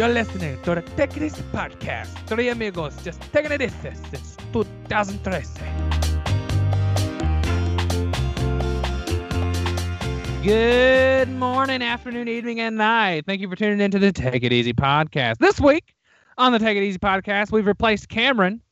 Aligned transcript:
You're 0.00 0.08
listening 0.08 0.56
to 0.62 0.76
the 0.76 0.80
Take 0.80 1.18
It 1.18 1.24
Easy 1.24 1.42
podcast. 1.52 2.06
Three 2.26 2.48
amigos 2.48 2.96
just 3.04 3.20
taking 3.34 3.52
it 3.52 3.60
easy 3.60 3.90
since 4.10 4.34
2013. 4.50 5.62
Good 10.42 11.28
morning, 11.28 11.82
afternoon, 11.82 12.28
evening, 12.28 12.60
and 12.60 12.78
night. 12.78 13.26
Thank 13.26 13.42
you 13.42 13.48
for 13.50 13.56
tuning 13.56 13.82
into 13.82 13.98
the 13.98 14.10
Take 14.10 14.42
It 14.42 14.54
Easy 14.54 14.72
podcast. 14.72 15.36
This 15.36 15.60
week 15.60 15.94
on 16.38 16.52
the 16.52 16.58
Take 16.58 16.78
It 16.78 16.82
Easy 16.82 16.98
podcast, 16.98 17.52
we've 17.52 17.66
replaced 17.66 18.08
Cameron 18.08 18.62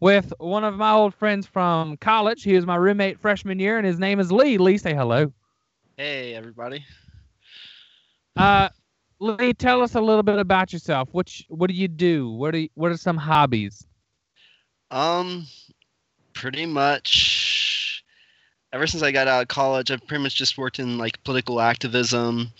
with 0.00 0.34
one 0.36 0.64
of 0.64 0.76
my 0.76 0.92
old 0.92 1.14
friends 1.14 1.46
from 1.46 1.96
college. 1.96 2.42
He 2.42 2.52
was 2.52 2.66
my 2.66 2.76
roommate 2.76 3.18
freshman 3.18 3.58
year, 3.58 3.78
and 3.78 3.86
his 3.86 3.98
name 3.98 4.20
is 4.20 4.30
Lee. 4.30 4.58
Lee, 4.58 4.76
say 4.76 4.92
hello. 4.92 5.32
Hey, 5.96 6.34
everybody. 6.34 6.84
Uh, 8.36 8.68
Lee, 9.20 9.52
tell 9.52 9.82
us 9.82 9.94
a 9.94 10.00
little 10.00 10.22
bit 10.22 10.38
about 10.38 10.72
yourself. 10.72 11.08
What 11.12 11.32
what 11.48 11.68
do 11.68 11.74
you 11.74 11.88
do? 11.88 12.30
What 12.30 12.54
are 12.54 12.58
you, 12.58 12.68
what 12.74 12.92
are 12.92 12.96
some 12.96 13.16
hobbies? 13.16 13.84
Um, 14.90 15.46
pretty 16.34 16.66
much 16.66 18.04
ever 18.72 18.86
since 18.86 19.02
I 19.02 19.12
got 19.12 19.28
out 19.28 19.42
of 19.42 19.48
college, 19.48 19.90
I've 19.90 20.06
pretty 20.06 20.22
much 20.22 20.36
just 20.36 20.58
worked 20.58 20.78
in 20.78 20.98
like 20.98 21.22
political 21.24 21.60
activism 21.60 22.52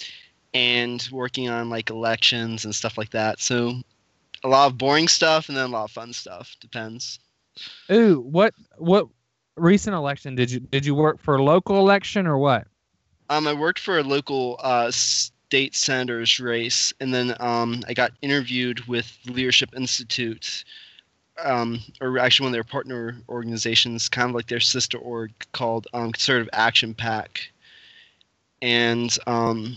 and 0.54 1.06
working 1.12 1.48
on 1.48 1.70
like 1.70 1.90
elections 1.90 2.64
and 2.64 2.74
stuff 2.74 2.98
like 2.98 3.10
that. 3.10 3.40
So 3.40 3.74
a 4.44 4.48
lot 4.48 4.66
of 4.66 4.78
boring 4.78 5.08
stuff 5.08 5.48
and 5.48 5.56
then 5.56 5.66
a 5.66 5.72
lot 5.72 5.84
of 5.84 5.90
fun 5.90 6.12
stuff. 6.12 6.56
Depends. 6.60 7.18
Ooh, 7.90 8.20
what 8.20 8.54
what 8.76 9.08
recent 9.56 9.94
election 9.94 10.34
did 10.34 10.50
you 10.50 10.60
did 10.60 10.86
you 10.86 10.94
work 10.94 11.20
for 11.20 11.36
a 11.36 11.42
local 11.42 11.78
election 11.78 12.26
or 12.26 12.38
what? 12.38 12.66
Um, 13.30 13.46
I 13.46 13.52
worked 13.52 13.78
for 13.78 13.98
a 13.98 14.02
local 14.02 14.58
uh, 14.62 14.90
state 15.48 15.74
senator's 15.74 16.38
race, 16.38 16.92
and 17.00 17.14
then 17.14 17.34
um, 17.40 17.82
I 17.88 17.94
got 17.94 18.12
interviewed 18.20 18.86
with 18.86 19.16
Leadership 19.24 19.70
Institute, 19.74 20.62
um, 21.42 21.80
or 22.02 22.18
actually 22.18 22.44
one 22.44 22.52
of 22.52 22.56
their 22.56 22.64
partner 22.64 23.16
organizations, 23.30 24.10
kind 24.10 24.28
of 24.28 24.34
like 24.34 24.48
their 24.48 24.60
sister 24.60 24.98
org 24.98 25.30
called 25.52 25.86
um, 25.94 26.12
Conservative 26.12 26.50
Action 26.52 26.92
Pack, 26.92 27.50
and 28.60 29.16
um, 29.26 29.74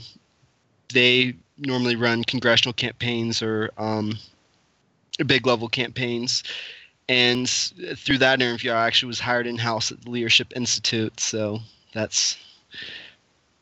they 0.93 1.35
normally 1.57 1.95
run 1.95 2.25
congressional 2.25 2.73
campaigns 2.73 3.41
or 3.41 3.71
um, 3.77 4.17
big 5.25 5.47
level 5.47 5.69
campaigns. 5.69 6.43
And 7.07 7.49
through 7.49 8.17
that 8.17 8.41
interview, 8.41 8.71
I 8.71 8.87
actually 8.87 9.07
was 9.07 9.21
hired 9.21 9.47
in 9.47 9.57
house 9.57 9.89
at 9.89 10.01
the 10.01 10.09
Leadership 10.09 10.51
Institute. 10.53 11.17
So 11.17 11.59
that's 11.93 12.35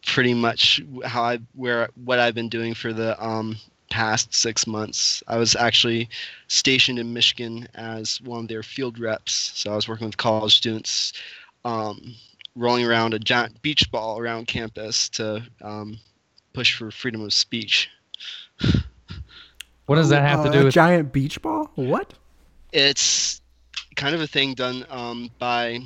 pretty 0.06 0.34
much 0.34 0.82
how 1.06 1.24
I 1.24 1.40
where 1.56 1.90
what 1.96 2.20
I've 2.20 2.36
been 2.36 2.50
doing 2.50 2.74
for 2.74 2.94
the 2.94 3.22
um, 3.24 3.58
past 3.90 4.34
six 4.34 4.66
months. 4.68 5.24
I 5.28 5.38
was 5.38 5.56
actually 5.56 6.10
stationed 6.48 7.00
in 7.00 7.14
Michigan 7.14 7.68
as 7.76 8.22
one 8.22 8.42
of 8.42 8.48
their 8.48 8.64
field 8.64 9.00
reps. 9.00 9.52
So 9.56 9.72
I 9.72 9.76
was 9.76 9.88
working 9.88 10.08
with 10.08 10.18
college 10.18 10.56
students, 10.58 11.14
um, 11.66 12.16
rolling 12.56 12.86
around 12.86 13.14
a 13.14 13.20
giant 13.20 13.62
beach 13.62 13.90
ball 13.92 14.20
around 14.20 14.48
campus 14.48 15.10
to 15.10 15.44
um, 15.62 16.00
push 16.54 16.76
for 16.78 16.92
freedom 16.92 17.22
of 17.22 17.34
speech. 17.34 17.90
What 19.86 19.96
does 19.96 20.10
that 20.10 20.22
have 20.22 20.44
to 20.44 20.50
Uh, 20.50 20.52
do 20.52 20.62
a 20.62 20.64
with? 20.64 20.74
giant 20.74 21.12
beach 21.12 21.42
ball? 21.42 21.72
What? 21.76 22.14
It's 22.72 23.42
kind 23.96 24.14
of 24.16 24.22
a 24.22 24.28
thing 24.28 24.54
done 24.54 24.86
um, 24.90 25.30
by 25.40 25.80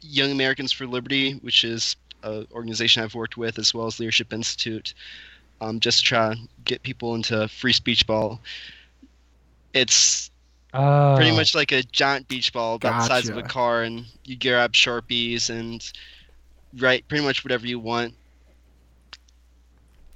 Young 0.00 0.30
Americans 0.30 0.72
for 0.72 0.86
Liberty, 0.86 1.32
which 1.42 1.64
is 1.64 1.96
an 2.24 2.46
organization 2.52 3.02
I've 3.02 3.14
worked 3.14 3.36
with, 3.36 3.58
as 3.58 3.72
well 3.74 3.86
as 3.86 4.00
Leadership 4.00 4.32
Institute, 4.32 4.94
um, 5.60 5.78
just 5.80 6.00
to 6.00 6.04
try 6.04 6.34
to 6.34 6.40
get 6.64 6.82
people 6.82 7.14
into 7.14 7.46
free 7.48 7.72
speech 7.72 8.06
ball. 8.06 8.40
It's 9.72 10.30
Oh, 10.76 11.14
pretty 11.16 11.30
much 11.30 11.54
like 11.54 11.70
a 11.70 11.84
giant 11.84 12.26
beach 12.26 12.52
ball 12.52 12.74
about 12.74 13.00
the 13.02 13.06
size 13.06 13.28
of 13.28 13.36
a 13.36 13.42
car, 13.44 13.84
and 13.84 14.06
you 14.24 14.36
grab 14.36 14.72
sharpies 14.72 15.48
and 15.48 15.88
write 16.78 17.06
pretty 17.06 17.22
much 17.24 17.44
whatever 17.44 17.64
you 17.64 17.78
want. 17.78 18.12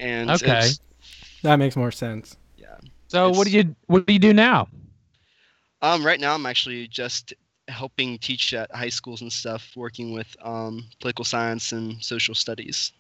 And 0.00 0.30
Okay. 0.30 0.46
it's- 0.46 0.80
That 1.42 1.56
makes 1.56 1.76
more 1.76 1.92
sense. 1.92 2.36
Yeah. 2.56 2.76
So 3.06 3.30
what 3.30 3.46
do 3.46 3.52
you 3.52 3.76
what 3.86 4.04
do 4.06 4.12
you 4.12 4.18
do 4.18 4.32
now? 4.34 4.68
Um, 5.80 6.04
right 6.04 6.18
now 6.18 6.34
I'm 6.34 6.44
actually 6.46 6.88
just 6.88 7.32
helping 7.68 8.18
teach 8.18 8.54
at 8.54 8.74
high 8.74 8.88
schools 8.88 9.20
and 9.20 9.32
stuff, 9.32 9.70
working 9.76 10.12
with 10.12 10.36
um, 10.42 10.84
political 11.00 11.24
science 11.24 11.72
and 11.72 12.02
social 12.02 12.34
studies. 12.34 12.92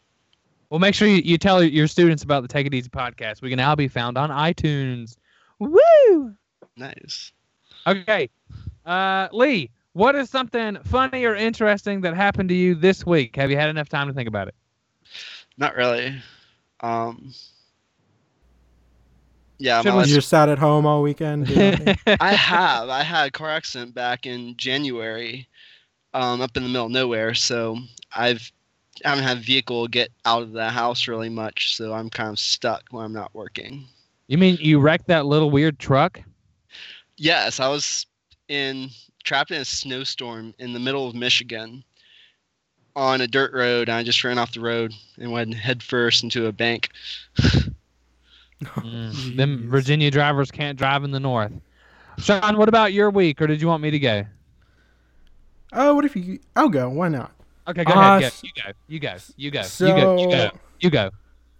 Well, 0.70 0.78
make 0.78 0.94
sure 0.94 1.08
you, 1.08 1.22
you 1.24 1.38
tell 1.38 1.62
your 1.62 1.86
students 1.86 2.22
about 2.22 2.42
the 2.42 2.48
Take 2.48 2.66
It 2.66 2.74
Easy 2.74 2.90
podcast. 2.90 3.40
We 3.40 3.48
can 3.48 3.56
now 3.56 3.74
be 3.74 3.88
found 3.88 4.18
on 4.18 4.30
iTunes. 4.30 5.16
Woo! 5.58 6.34
Nice. 6.76 7.32
Okay, 7.86 8.28
uh, 8.84 9.28
Lee, 9.32 9.70
what 9.92 10.14
is 10.14 10.28
something 10.28 10.78
funny 10.84 11.24
or 11.24 11.34
interesting 11.34 12.02
that 12.02 12.14
happened 12.14 12.50
to 12.50 12.54
you 12.54 12.74
this 12.74 13.06
week? 13.06 13.34
Have 13.36 13.50
you 13.50 13.56
had 13.56 13.70
enough 13.70 13.88
time 13.88 14.08
to 14.08 14.14
think 14.14 14.28
about 14.28 14.48
it? 14.48 14.54
Not 15.56 15.74
really. 15.74 16.14
Um, 16.80 17.32
yeah, 19.58 19.82
Should 19.82 19.88
my 19.88 19.94
we 19.94 19.98
last- 20.00 20.08
You 20.08 20.14
just 20.16 20.28
sat 20.28 20.48
at 20.48 20.58
home 20.58 20.86
all 20.86 21.02
weekend. 21.02 21.48
I 22.20 22.32
have. 22.32 22.88
I 22.88 23.02
had 23.02 23.28
a 23.28 23.30
car 23.30 23.50
accident 23.50 23.94
back 23.94 24.26
in 24.26 24.56
January, 24.56 25.48
um, 26.14 26.40
up 26.40 26.56
in 26.56 26.62
the 26.62 26.68
middle 26.68 26.86
of 26.86 26.92
nowhere. 26.92 27.34
So 27.34 27.78
I've 28.16 28.50
I 29.04 29.10
haven't 29.10 29.24
had 29.24 29.36
a 29.38 29.40
vehicle 29.40 29.86
get 29.86 30.10
out 30.24 30.42
of 30.42 30.52
the 30.52 30.68
house 30.70 31.06
really 31.06 31.28
much. 31.28 31.76
So 31.76 31.92
I'm 31.92 32.10
kind 32.10 32.30
of 32.30 32.38
stuck 32.38 32.82
when 32.90 33.04
I'm 33.04 33.12
not 33.12 33.34
working. 33.34 33.84
you 34.26 34.38
mean 34.38 34.56
you 34.60 34.80
wrecked 34.80 35.06
that 35.08 35.26
little 35.26 35.50
weird 35.50 35.78
truck? 35.78 36.20
Yes, 37.16 37.60
I 37.60 37.68
was 37.68 38.06
in 38.48 38.90
trapped 39.24 39.50
in 39.50 39.60
a 39.60 39.64
snowstorm 39.64 40.54
in 40.58 40.72
the 40.72 40.80
middle 40.80 41.06
of 41.06 41.14
Michigan 41.14 41.84
on 42.96 43.20
a 43.20 43.26
dirt 43.28 43.52
road. 43.52 43.88
And 43.88 43.96
I 43.98 44.02
just 44.02 44.22
ran 44.24 44.38
off 44.38 44.52
the 44.54 44.60
road 44.60 44.92
and 45.18 45.30
went 45.30 45.54
head 45.54 45.82
first 45.82 46.22
into 46.22 46.46
a 46.46 46.52
bank. 46.52 46.90
Mm, 48.62 49.36
them 49.36 49.68
Virginia 49.70 50.10
drivers 50.10 50.50
can't 50.50 50.78
drive 50.78 51.04
in 51.04 51.10
the 51.10 51.20
north. 51.20 51.52
Sean, 52.18 52.56
what 52.56 52.68
about 52.68 52.92
your 52.92 53.10
week, 53.10 53.40
or 53.40 53.46
did 53.46 53.60
you 53.60 53.68
want 53.68 53.82
me 53.82 53.90
to 53.92 53.98
go? 53.98 54.24
Oh, 55.72 55.94
what 55.94 56.04
if 56.04 56.16
you? 56.16 56.40
I'll 56.56 56.68
go. 56.68 56.88
Why 56.88 57.08
not? 57.08 57.32
Okay, 57.68 57.84
go 57.84 57.92
Uh, 57.92 58.18
ahead. 58.18 58.32
Go. 58.32 58.72
You 58.88 58.98
go. 59.00 59.16
You 59.36 59.50
go. 59.50 59.62
You 59.78 59.90
go. 59.92 59.92
you 59.92 59.92
go. 59.92 60.16
You 60.16 60.30
go. 60.30 60.50
You 60.80 60.90
go. 60.90 61.10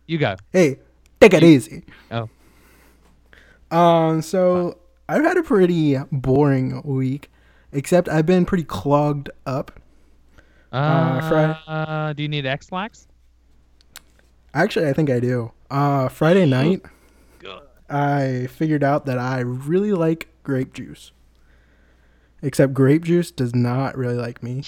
You 0.07 0.19
go. 0.19 0.37
Hey, 0.53 0.79
take 1.21 1.35
it 1.35 1.43
easy. 1.45 1.85
Oh. 2.11 2.29
Um. 3.71 4.23
So 4.23 4.79
I've 5.09 5.23
had 5.23 5.37
a 5.37 5.43
pretty 5.43 5.97
boring 6.11 6.81
week, 6.83 7.31
except 7.73 8.09
I've 8.09 8.27
been 8.27 8.45
pretty 8.47 8.65
clogged 8.65 9.31
up. 9.47 9.79
Uh, 10.73 11.29
Fri- 11.29 11.63
uh, 11.67 12.13
do 12.15 12.23
you 12.23 12.29
need 12.29 12.45
Ex-Lax? 12.47 13.07
Actually, 14.55 14.89
I 14.89 14.93
think 14.93 15.11
I 15.11 15.21
do. 15.21 15.53
Uh, 15.71 16.09
Friday 16.09 16.47
night. 16.47 16.83
I 17.91 18.47
figured 18.49 18.85
out 18.85 19.07
that 19.07 19.19
I 19.19 19.41
really 19.41 19.93
like 19.93 20.29
grape 20.43 20.75
juice. 20.75 21.13
Except 22.43 22.73
grape 22.75 23.05
juice 23.05 23.31
does 23.31 23.55
not 23.55 23.97
really 23.97 24.17
like 24.17 24.43
me. 24.43 24.63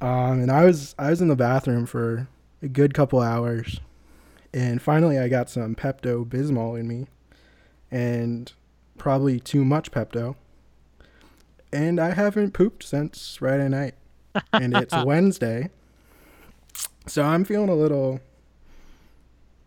Um, 0.00 0.40
and 0.40 0.50
I 0.50 0.64
was 0.64 0.94
I 0.98 1.10
was 1.10 1.20
in 1.20 1.28
the 1.28 1.36
bathroom 1.36 1.86
for 1.86 2.28
a 2.62 2.68
good 2.68 2.94
couple 2.94 3.20
hours, 3.20 3.80
and 4.54 4.80
finally 4.80 5.18
I 5.18 5.28
got 5.28 5.50
some 5.50 5.74
Pepto 5.74 6.24
Bismol 6.24 6.78
in 6.78 6.86
me, 6.86 7.06
and 7.90 8.52
probably 8.96 9.40
too 9.40 9.64
much 9.64 9.90
Pepto. 9.90 10.36
And 11.72 12.00
I 12.00 12.14
haven't 12.14 12.52
pooped 12.52 12.82
since 12.82 13.36
Friday 13.36 13.68
night, 13.68 13.94
and 14.52 14.76
it's 14.76 14.94
Wednesday, 15.04 15.70
so 17.06 17.22
I'm 17.22 17.44
feeling 17.44 17.68
a 17.68 17.74
little, 17.74 18.20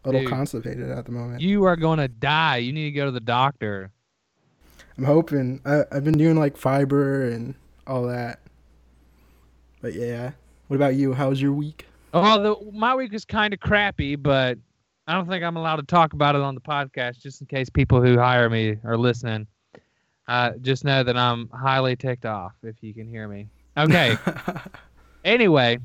a 0.03 0.07
little 0.07 0.21
Dude. 0.21 0.29
constipated 0.29 0.89
at 0.89 1.05
the 1.05 1.11
moment. 1.11 1.41
You 1.41 1.63
are 1.65 1.75
gonna 1.75 2.07
die. 2.07 2.57
You 2.57 2.73
need 2.73 2.85
to 2.85 2.91
go 2.91 3.05
to 3.05 3.11
the 3.11 3.19
doctor. 3.19 3.91
I'm 4.97 5.03
hoping. 5.03 5.61
I, 5.65 5.83
I've 5.91 6.03
been 6.03 6.17
doing 6.17 6.37
like 6.37 6.57
fiber 6.57 7.29
and 7.29 7.55
all 7.87 8.03
that. 8.07 8.39
But 9.81 9.93
yeah. 9.93 10.31
What 10.67 10.75
about 10.75 10.95
you? 10.95 11.13
How 11.13 11.29
was 11.29 11.41
your 11.41 11.53
week? 11.53 11.85
Oh, 12.13 12.41
the, 12.41 12.71
my 12.71 12.95
week 12.95 13.11
was 13.11 13.25
kind 13.25 13.53
of 13.53 13.59
crappy, 13.59 14.15
but 14.15 14.57
I 15.07 15.13
don't 15.13 15.27
think 15.27 15.43
I'm 15.43 15.57
allowed 15.57 15.77
to 15.77 15.83
talk 15.83 16.13
about 16.13 16.35
it 16.35 16.41
on 16.41 16.55
the 16.55 16.61
podcast, 16.61 17.19
just 17.19 17.41
in 17.41 17.47
case 17.47 17.69
people 17.69 18.01
who 18.01 18.17
hire 18.17 18.49
me 18.49 18.77
are 18.83 18.97
listening. 18.97 19.47
Uh, 20.27 20.51
just 20.61 20.85
know 20.85 21.03
that 21.03 21.17
I'm 21.17 21.49
highly 21.49 21.95
ticked 21.95 22.25
off. 22.25 22.53
If 22.63 22.75
you 22.81 22.93
can 22.93 23.07
hear 23.07 23.27
me. 23.27 23.49
Okay. 23.77 24.17
anyway, 25.25 25.79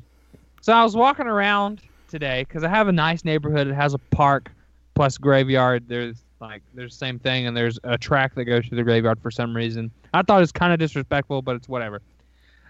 so 0.61 0.73
I 0.73 0.83
was 0.83 0.95
walking 0.95 1.27
around 1.27 1.81
today 2.07 2.45
because 2.47 2.63
I 2.63 2.69
have 2.69 2.87
a 2.87 2.91
nice 2.91 3.25
neighborhood. 3.25 3.67
It 3.67 3.73
has 3.73 3.93
a 3.93 3.97
park 3.97 4.51
plus 4.95 5.17
graveyard. 5.17 5.87
There's 5.87 6.23
like 6.39 6.61
there's 6.73 6.91
the 6.93 6.97
same 6.97 7.19
thing, 7.19 7.47
and 7.47 7.55
there's 7.55 7.79
a 7.83 7.97
track 7.97 8.35
that 8.35 8.45
goes 8.45 8.65
through 8.65 8.77
the 8.77 8.83
graveyard 8.83 9.19
for 9.21 9.31
some 9.31 9.55
reason. 9.55 9.91
I 10.13 10.21
thought 10.21 10.41
it's 10.41 10.51
kind 10.51 10.73
of 10.73 10.79
disrespectful, 10.79 11.41
but 11.41 11.55
it's 11.55 11.67
whatever. 11.67 12.01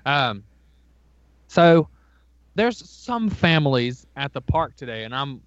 Um, 0.06 0.44
so 1.48 1.88
there's 2.56 2.90
some 2.90 3.30
families 3.30 4.06
at 4.16 4.34
the 4.34 4.42
park 4.42 4.76
today, 4.76 5.04
and 5.04 5.14
I'm 5.14 5.42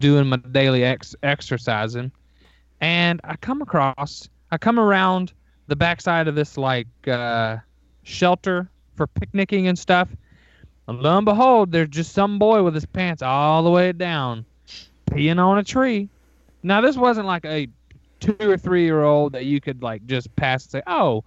doing 0.00 0.26
my 0.26 0.36
daily 0.36 0.84
ex- 0.84 1.14
exercising. 1.22 2.10
and 2.80 3.20
I 3.24 3.36
come 3.36 3.62
across, 3.62 4.28
I 4.50 4.58
come 4.58 4.78
around 4.78 5.32
the 5.68 5.76
backside 5.76 6.28
of 6.28 6.34
this 6.34 6.56
like 6.56 6.86
uh, 7.06 7.56
shelter 8.02 8.70
for 8.94 9.06
picnicking 9.06 9.68
and 9.68 9.78
stuff. 9.78 10.08
And 10.88 11.00
lo 11.00 11.16
and 11.16 11.24
behold, 11.24 11.72
there's 11.72 11.88
just 11.88 12.12
some 12.12 12.38
boy 12.38 12.62
with 12.62 12.74
his 12.74 12.86
pants 12.86 13.22
all 13.22 13.62
the 13.62 13.70
way 13.70 13.92
down, 13.92 14.44
peeing 15.10 15.38
on 15.38 15.58
a 15.58 15.64
tree. 15.64 16.08
Now 16.62 16.80
this 16.80 16.96
wasn't 16.96 17.26
like 17.26 17.44
a 17.44 17.68
two 18.20 18.36
or 18.40 18.56
three 18.56 18.84
year 18.84 19.02
old 19.02 19.32
that 19.32 19.44
you 19.44 19.60
could 19.60 19.82
like 19.82 20.06
just 20.06 20.34
pass 20.36 20.64
and 20.64 20.70
say, 20.72 20.82
"Oh, 20.86 21.24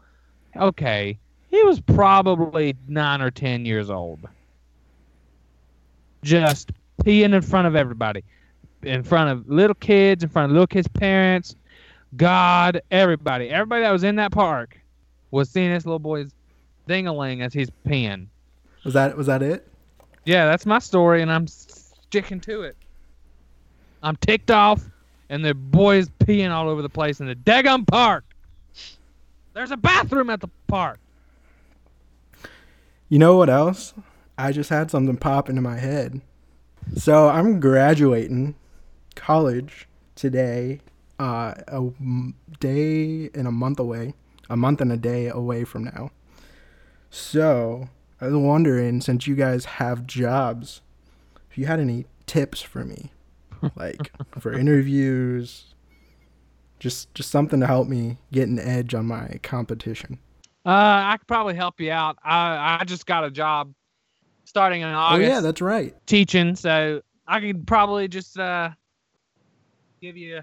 okay." 0.55 1.17
He 1.49 1.63
was 1.63 1.79
probably 1.81 2.75
nine 2.87 3.21
or 3.21 3.31
ten 3.31 3.65
years 3.65 3.89
old. 3.89 4.19
Just 6.23 6.71
peeing 7.03 7.33
in 7.33 7.41
front 7.41 7.67
of 7.67 7.75
everybody, 7.75 8.23
in 8.83 9.03
front 9.03 9.31
of 9.31 9.49
little 9.49 9.75
kids, 9.75 10.23
in 10.23 10.29
front 10.29 10.45
of 10.45 10.51
little 10.51 10.67
kids' 10.67 10.87
parents, 10.87 11.55
God, 12.17 12.81
everybody, 12.91 13.49
everybody 13.49 13.83
that 13.83 13.91
was 13.91 14.03
in 14.03 14.15
that 14.17 14.31
park 14.31 14.79
was 15.31 15.49
seeing 15.49 15.71
this 15.71 15.85
little 15.85 15.99
boy's 15.99 16.31
dingaling 16.87 17.41
as 17.41 17.53
he's 17.53 17.69
peeing. 17.87 18.27
Was 18.83 18.93
that 18.93 19.17
was 19.17 19.27
that 19.27 19.41
it? 19.41 19.67
Yeah, 20.25 20.45
that's 20.45 20.65
my 20.65 20.79
story, 20.79 21.21
and 21.21 21.31
I'm 21.31 21.47
sticking 21.47 22.39
to 22.41 22.61
it. 22.63 22.77
I'm 24.03 24.15
ticked 24.17 24.51
off, 24.51 24.81
and 25.29 25.43
the 25.43 25.53
boys 25.53 26.09
peeing 26.09 26.51
all 26.51 26.69
over 26.69 26.81
the 26.81 26.89
place 26.89 27.19
in 27.19 27.27
the 27.27 27.35
daggum 27.35 27.85
park. 27.85 28.23
There's 29.53 29.71
a 29.71 29.77
bathroom 29.77 30.29
at 30.29 30.39
the 30.39 30.49
park. 30.67 30.99
You 33.09 33.19
know 33.19 33.35
what 33.35 33.49
else? 33.49 33.93
I 34.37 34.51
just 34.51 34.69
had 34.69 34.91
something 34.91 35.17
pop 35.17 35.49
into 35.49 35.61
my 35.61 35.77
head. 35.77 36.21
So 36.95 37.27
I'm 37.27 37.59
graduating 37.59 38.55
college 39.15 39.87
today, 40.15 40.79
uh, 41.19 41.55
a 41.67 41.89
day 42.59 43.29
and 43.33 43.47
a 43.47 43.51
month 43.51 43.79
away, 43.79 44.13
a 44.49 44.55
month 44.55 44.79
and 44.81 44.91
a 44.91 44.97
day 44.97 45.27
away 45.27 45.63
from 45.65 45.85
now. 45.85 46.11
So 47.09 47.89
I 48.21 48.25
was 48.27 48.35
wondering, 48.35 49.01
since 49.01 49.27
you 49.27 49.35
guys 49.35 49.65
have 49.65 50.05
jobs, 50.05 50.81
if 51.49 51.57
you 51.57 51.65
had 51.65 51.79
any 51.79 52.05
tips 52.25 52.61
for 52.61 52.83
me, 52.83 53.11
like 53.75 54.11
for 54.39 54.51
interviews, 54.53 55.73
just 56.79 57.13
just 57.13 57.29
something 57.29 57.59
to 57.59 57.67
help 57.67 57.87
me 57.87 58.17
get 58.31 58.47
an 58.47 58.59
edge 58.59 58.93
on 58.93 59.05
my 59.05 59.39
competition. 59.43 60.19
Uh, 60.65 60.69
I 61.05 61.15
could 61.17 61.27
probably 61.27 61.55
help 61.55 61.79
you 61.79 61.91
out. 61.91 62.17
I 62.23 62.79
I 62.81 62.83
just 62.83 63.05
got 63.05 63.23
a 63.23 63.31
job 63.31 63.73
starting 64.45 64.81
in 64.81 64.87
August. 64.87 65.29
Oh 65.29 65.33
yeah, 65.33 65.39
that's 65.41 65.61
right. 65.61 65.95
teaching, 66.05 66.55
so 66.55 67.01
I 67.27 67.39
could 67.39 67.65
probably 67.67 68.07
just 68.07 68.37
uh 68.37 68.69
give 70.01 70.17
you 70.17 70.41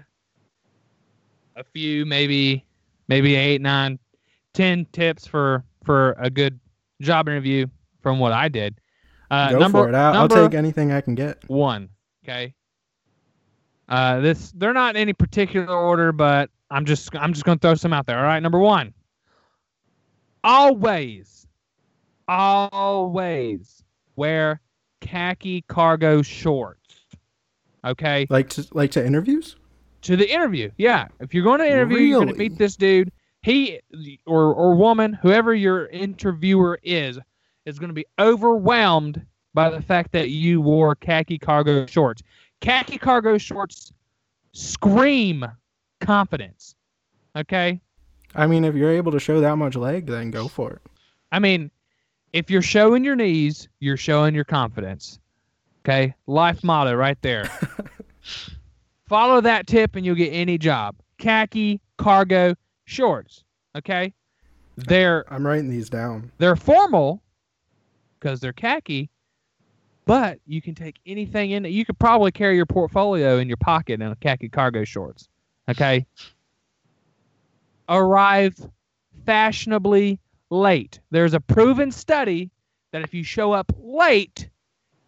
a 1.55 1.63
few, 1.63 2.05
maybe 2.05 2.65
maybe 3.07 3.35
eight, 3.35 3.61
nine, 3.61 3.99
ten 4.53 4.85
tips 4.91 5.27
for 5.27 5.63
for 5.83 6.15
a 6.19 6.29
good 6.29 6.59
job 7.01 7.27
interview 7.29 7.67
from 8.01 8.19
what 8.19 8.31
I 8.31 8.47
did. 8.49 8.79
Uh, 9.29 9.51
Go 9.51 9.59
number, 9.59 9.83
for 9.83 9.89
it. 9.89 9.95
I'll, 9.95 10.21
I'll 10.21 10.29
take 10.29 10.53
anything 10.53 10.91
I 10.91 11.01
can 11.01 11.15
get. 11.15 11.37
one. 11.49 11.89
Okay. 12.23 12.53
Uh, 13.89 14.19
this 14.19 14.51
they're 14.55 14.73
not 14.73 14.95
in 14.95 15.01
any 15.01 15.13
particular 15.13 15.73
order, 15.75 16.11
but 16.11 16.49
I'm 16.69 16.85
just 16.85 17.15
I'm 17.15 17.33
just 17.33 17.45
gonna 17.45 17.59
throw 17.59 17.75
some 17.75 17.93
out 17.93 18.05
there. 18.05 18.17
All 18.17 18.23
right, 18.23 18.41
number 18.41 18.59
one. 18.59 18.93
Always, 20.43 21.47
always 22.27 23.83
wear 24.15 24.61
khaki 25.01 25.61
cargo 25.67 26.21
shorts. 26.21 26.95
Okay, 27.85 28.27
Like 28.29 28.49
to 28.49 28.65
like 28.73 28.91
to 28.91 29.05
interviews. 29.05 29.55
to 30.01 30.15
the 30.17 30.29
interview. 30.29 30.69
Yeah, 30.77 31.07
if 31.21 31.33
you're 31.33 31.43
going 31.43 31.59
to 31.59 31.67
interview, 31.67 31.99
you're 31.99 32.19
going 32.21 32.33
to 32.33 32.39
meet 32.39 32.57
this 32.57 32.75
dude. 32.75 33.11
He 33.47 33.79
or 34.25 34.53
or 34.53 34.75
woman, 34.75 35.13
whoever 35.13 35.55
your 35.55 35.87
interviewer 35.87 36.81
is, 36.83 37.17
is 37.63 37.79
going 37.79 37.87
to 37.87 37.93
be 37.93 38.05
overwhelmed 38.19 39.25
by 39.53 39.69
the 39.69 39.81
fact 39.81 40.11
that 40.11 40.31
you 40.31 40.59
wore 40.59 40.95
khaki 40.95 41.37
cargo 41.37 41.85
shorts. 41.85 42.21
Khaki 42.59 42.97
cargo 42.97 43.37
shorts 43.37 43.93
scream 44.51 45.45
confidence. 46.01 46.75
Okay, 47.37 47.79
I 48.35 48.47
mean, 48.47 48.65
if 48.65 48.75
you're 48.75 48.91
able 48.91 49.13
to 49.13 49.19
show 49.19 49.39
that 49.39 49.55
much 49.55 49.77
leg, 49.77 50.07
then 50.07 50.29
go 50.29 50.49
for 50.49 50.73
it. 50.73 50.81
I 51.31 51.39
mean, 51.39 51.71
if 52.33 52.51
you're 52.51 52.61
showing 52.61 53.05
your 53.05 53.15
knees, 53.15 53.69
you're 53.79 53.95
showing 53.95 54.35
your 54.35 54.43
confidence. 54.43 55.21
Okay, 55.85 56.13
life 56.25 56.65
motto 56.65 56.93
right 56.93 57.21
there. 57.21 57.49
Follow 59.07 59.39
that 59.39 59.67
tip 59.67 59.95
and 59.95 60.05
you'll 60.05 60.15
get 60.15 60.31
any 60.31 60.57
job. 60.57 60.97
Khaki 61.17 61.79
cargo 61.95 62.53
shorts. 62.87 63.43
Okay, 63.75 64.13
they're 64.75 65.31
I'm 65.31 65.45
writing 65.45 65.69
these 65.69 65.89
down. 65.89 66.31
they're 66.39 66.55
formal 66.55 67.21
because 68.19 68.39
they're 68.39 68.53
khaki, 68.53 69.09
but 70.05 70.39
you 70.47 70.61
can 70.61 70.73
take 70.73 70.95
anything 71.05 71.51
in 71.51 71.65
it. 71.65 71.69
You 71.69 71.85
could 71.85 71.99
probably 71.99 72.31
carry 72.31 72.55
your 72.55 72.65
portfolio 72.65 73.37
in 73.37 73.47
your 73.47 73.57
pocket 73.57 74.01
in 74.01 74.07
a 74.07 74.15
khaki 74.15 74.49
cargo 74.49 74.83
shorts. 74.83 75.29
Okay. 75.69 76.07
Arrive 77.89 78.55
fashionably 79.25 80.19
late. 80.49 80.99
There's 81.11 81.33
a 81.33 81.39
proven 81.39 81.91
study 81.91 82.49
that 82.91 83.03
if 83.03 83.13
you 83.13 83.23
show 83.23 83.51
up 83.51 83.71
late, 83.79 84.49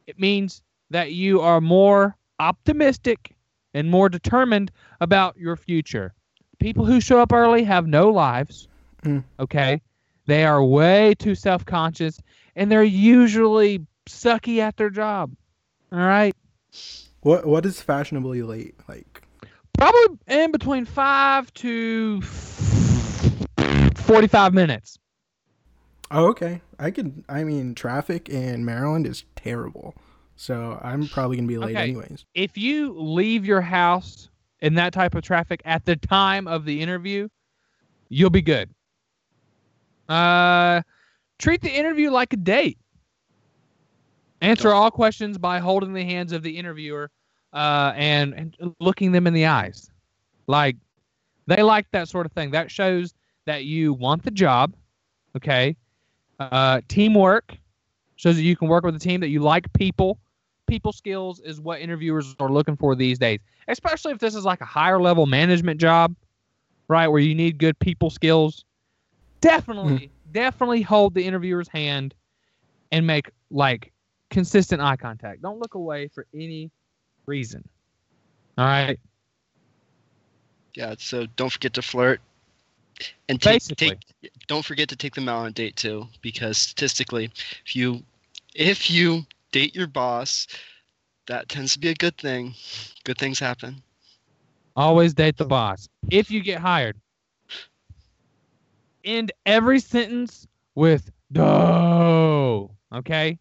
it 0.05 0.19
means 0.19 0.61
that 0.89 1.13
you 1.13 1.41
are 1.41 1.61
more 1.61 2.15
optimistic 2.39 3.35
and 3.73 3.89
more 3.89 4.09
determined 4.09 4.71
about 5.01 5.37
your 5.37 5.55
future. 5.55 6.13
People 6.59 6.85
who 6.85 7.01
show 7.01 7.19
up 7.19 7.31
early 7.33 7.63
have 7.63 7.87
no 7.87 8.09
lives. 8.09 8.67
Mm. 9.03 9.23
Okay. 9.39 9.81
They 10.25 10.45
are 10.45 10.63
way 10.63 11.15
too 11.17 11.35
self 11.35 11.65
conscious 11.65 12.19
and 12.55 12.71
they're 12.71 12.83
usually 12.83 13.85
sucky 14.07 14.59
at 14.59 14.77
their 14.77 14.89
job. 14.89 15.31
All 15.91 15.99
right. 15.99 16.35
What 17.21 17.45
what 17.45 17.65
is 17.65 17.81
fashionably 17.81 18.41
late? 18.43 18.75
Like 18.87 19.23
Probably 19.77 20.17
in 20.27 20.51
between 20.51 20.85
five 20.85 21.53
to 21.55 22.21
45 22.21 24.53
minutes. 24.53 24.99
oh, 26.11 26.27
okay. 26.27 26.61
I 26.77 26.91
could. 26.91 27.23
I 27.29 27.43
mean, 27.43 27.73
traffic 27.75 28.29
in 28.29 28.63
Maryland 28.65 29.07
is 29.07 29.23
terrible, 29.35 29.95
so 30.35 30.79
I'm 30.81 31.07
probably 31.07 31.37
gonna 31.37 31.47
be 31.47 31.57
late 31.57 31.75
Okay. 31.75 31.83
anyways. 31.83 32.25
If 32.33 32.57
you 32.57 32.93
leave 32.97 33.45
your 33.45 33.61
house 33.61 34.29
in 34.61 34.73
that 34.75 34.93
type 34.93 35.15
of 35.15 35.23
traffic 35.23 35.61
at 35.65 35.85
the 35.85 35.95
time 35.95 36.47
of 36.47 36.65
the 36.65 36.81
interview, 36.81 37.27
you'll 38.09 38.29
be 38.29 38.41
good. 38.41 38.69
Uh, 40.07 40.81
treat 41.37 41.61
the 41.61 41.71
interview 41.71 42.09
like 42.09 42.33
a 42.33 42.37
date. 42.37 42.77
Answer 44.41 44.71
all 44.71 44.89
questions 44.89 45.37
by 45.37 45.59
holding 45.59 45.93
the 45.93 46.03
hands 46.03 46.31
of 46.31 46.43
the 46.43 46.57
interviewer 46.57 47.11
uh, 47.53 47.93
and, 47.95 48.33
and 48.33 48.75
looking 48.79 49.11
them 49.11 49.27
in 49.27 49.33
the 49.33 49.45
eyes. 49.45 49.91
Like, 50.47 50.77
they 51.45 51.61
like 51.61 51.87
that 51.91 52.09
sort 52.09 52.25
of 52.25 52.31
thing. 52.31 52.51
That 52.51 52.71
shows 52.71 53.13
that 53.45 53.65
you 53.65 53.93
want 53.93 54.23
the 54.23 54.31
job. 54.31 54.73
Okay. 55.35 55.75
Uh, 56.39 56.81
teamwork 56.87 57.57
shows 58.15 58.35
that 58.35 58.43
you 58.43 58.55
can 58.55 58.67
work 58.67 58.83
with 58.83 58.95
a 58.95 58.99
team, 58.99 59.19
that 59.21 59.29
you 59.29 59.41
like 59.41 59.71
people. 59.73 60.19
People 60.69 60.91
skills 60.91 61.39
is 61.39 61.59
what 61.59 61.81
interviewers 61.81 62.35
are 62.39 62.49
looking 62.49 62.77
for 62.77 62.95
these 62.95 63.17
days, 63.19 63.39
especially 63.67 64.11
if 64.13 64.19
this 64.19 64.35
is 64.35 64.45
like 64.45 64.61
a 64.61 64.65
higher 64.65 65.01
level 65.01 65.25
management 65.25 65.79
job, 65.79 66.15
right? 66.87 67.07
Where 67.07 67.19
you 67.19 67.35
need 67.35 67.57
good 67.57 67.77
people 67.79 68.09
skills. 68.09 68.63
Definitely, 69.41 69.93
mm-hmm. 69.93 70.31
definitely 70.31 70.81
hold 70.81 71.13
the 71.13 71.23
interviewer's 71.25 71.67
hand 71.67 72.13
and 72.91 73.07
make 73.07 73.29
like 73.51 73.91
consistent 74.29 74.81
eye 74.81 74.95
contact. 74.95 75.41
Don't 75.41 75.59
look 75.59 75.75
away 75.75 76.07
for 76.07 76.25
any 76.33 76.71
reason. 77.25 77.67
All 78.57 78.65
right. 78.65 78.99
Yeah, 80.75 80.95
so 80.97 81.25
don't 81.35 81.51
forget 81.51 81.73
to 81.73 81.81
flirt. 81.81 82.21
And 83.29 83.41
take, 83.41 83.55
Basically. 83.55 83.89
take 84.21 84.31
don't 84.47 84.65
forget 84.65 84.89
to 84.89 84.95
take 84.95 85.15
them 85.15 85.29
out 85.29 85.39
on 85.39 85.47
a 85.47 85.51
date 85.51 85.75
too, 85.77 86.07
because 86.21 86.57
statistically, 86.57 87.31
if 87.65 87.75
you 87.75 88.03
if 88.55 88.91
you 88.91 89.25
date 89.51 89.75
your 89.75 89.87
boss, 89.87 90.47
that 91.27 91.49
tends 91.49 91.73
to 91.73 91.79
be 91.79 91.89
a 91.89 91.95
good 91.95 92.17
thing. 92.17 92.53
Good 93.03 93.17
things 93.17 93.39
happen. 93.39 93.81
Always 94.75 95.13
date 95.13 95.37
the 95.37 95.45
boss. 95.45 95.89
If 96.09 96.31
you 96.31 96.41
get 96.41 96.59
hired, 96.59 96.97
end 99.03 99.31
every 99.45 99.79
sentence 99.79 100.47
with 100.75 101.11
"do." 101.31 102.71
Okay. 102.93 103.39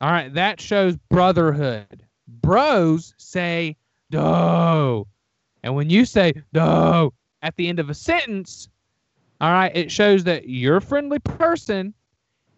All 0.00 0.10
right, 0.10 0.32
that 0.32 0.60
shows 0.60 0.96
brotherhood. 1.10 2.04
Bros 2.26 3.14
say 3.18 3.76
"do," 4.10 5.06
and 5.62 5.74
when 5.74 5.90
you 5.90 6.04
say 6.04 6.32
"do" 6.52 7.12
at 7.42 7.56
the 7.56 7.68
end 7.68 7.78
of 7.78 7.90
a 7.90 7.94
sentence, 7.94 8.68
all 9.40 9.52
right, 9.52 9.74
it 9.74 9.90
shows 9.90 10.24
that 10.24 10.48
you're 10.48 10.76
a 10.76 10.82
friendly 10.82 11.18
person 11.18 11.94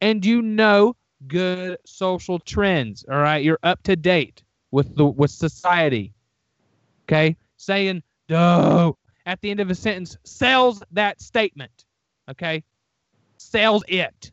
and 0.01 0.25
you 0.25 0.43
know 0.43 0.95
good 1.27 1.79
social 1.85 2.39
trends. 2.39 3.05
All 3.11 3.19
right, 3.19 3.43
you're 3.43 3.59
up 3.63 3.83
to 3.85 3.97
date 3.97 4.43
with 4.71 4.97
the 4.97 5.05
with 5.05 5.31
society. 5.31 6.13
Okay, 7.05 7.37
saying 7.57 8.03
"duh" 8.29 8.93
at 9.27 9.41
the 9.41 9.51
end 9.51 9.61
of 9.61 9.71
a 9.71 9.75
sentence 9.75 10.17
sells 10.25 10.83
that 10.93 11.21
statement. 11.21 11.85
Okay, 12.31 12.65
sells 13.39 13.85
it. 13.89 14.33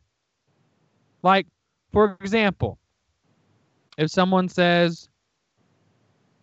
Like, 1.22 1.46
for 1.92 2.16
example, 2.20 2.78
if 3.98 4.10
someone 4.10 4.48
says, 4.48 5.08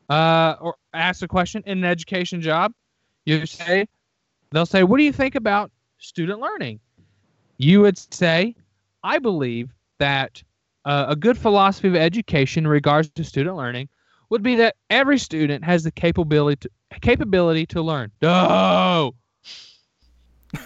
uh, 0.10 0.56
or 0.62 0.76
asks 0.94 1.24
a 1.24 1.28
question 1.28 1.64
in 1.66 1.80
an 1.80 1.86
education 1.86 2.42
job, 2.42 2.74
you 3.26 3.46
say, 3.46 3.88
they'll 4.52 4.66
say, 4.66 4.84
"What 4.84 4.98
do 4.98 5.04
you 5.04 5.14
think 5.14 5.36
about 5.36 5.72
student 5.98 6.40
learning?" 6.40 6.80
You 7.58 7.82
would 7.82 7.98
say, 8.14 8.56
"I 9.04 9.18
believe 9.18 9.74
that 10.00 10.42
uh, 10.86 11.06
a 11.10 11.16
good 11.16 11.38
philosophy 11.38 11.88
of 11.88 11.96
education 11.96 12.66
in 12.66 12.68
regards 12.70 13.10
to 13.12 13.24
student 13.24 13.56
learning 13.56 13.90
would 14.30 14.44
be 14.44 14.56
that 14.56 14.76
every 14.90 15.18
student 15.18 15.64
has 15.64 15.84
the 15.84 15.92
capability 15.92 16.68
to, 16.92 17.00
capability 17.00 17.66
to 17.68 17.82
learn." 17.82 18.12
No. 18.22 19.16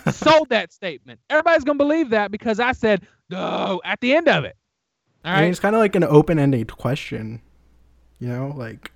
Sold 0.12 0.50
that 0.50 0.72
statement. 0.72 1.20
Everybody's 1.30 1.64
gonna 1.64 1.78
believe 1.78 2.10
that 2.12 2.32
because 2.32 2.60
I 2.60 2.72
said 2.72 3.06
no 3.30 3.82
at 3.84 4.00
the 4.02 4.16
end 4.16 4.28
of 4.28 4.44
it. 4.46 4.56
All 5.26 5.34
I 5.34 5.42
mean, 5.42 5.52
it's 5.52 5.60
kind 5.60 5.76
of 5.76 5.80
like 5.80 5.96
an 5.96 6.04
open-ended 6.04 6.76
question. 6.76 7.42
You 8.20 8.30
know, 8.30 8.54
like, 8.56 8.92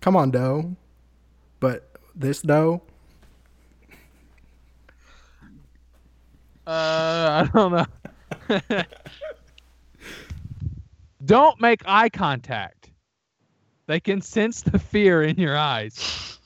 come 0.00 0.16
on, 0.16 0.30
dough. 0.30 0.76
But 1.60 1.88
this 2.14 2.42
dough, 2.42 2.82
Uh, 6.66 7.46
I 7.46 7.50
don't 7.54 7.72
know. 7.72 7.86
don't 11.26 11.60
make 11.60 11.82
eye 11.86 12.08
contact. 12.08 12.90
They 13.86 14.00
can 14.00 14.20
sense 14.20 14.62
the 14.62 14.78
fear 14.78 15.22
in 15.22 15.36
your 15.36 15.56
eyes. 15.56 16.38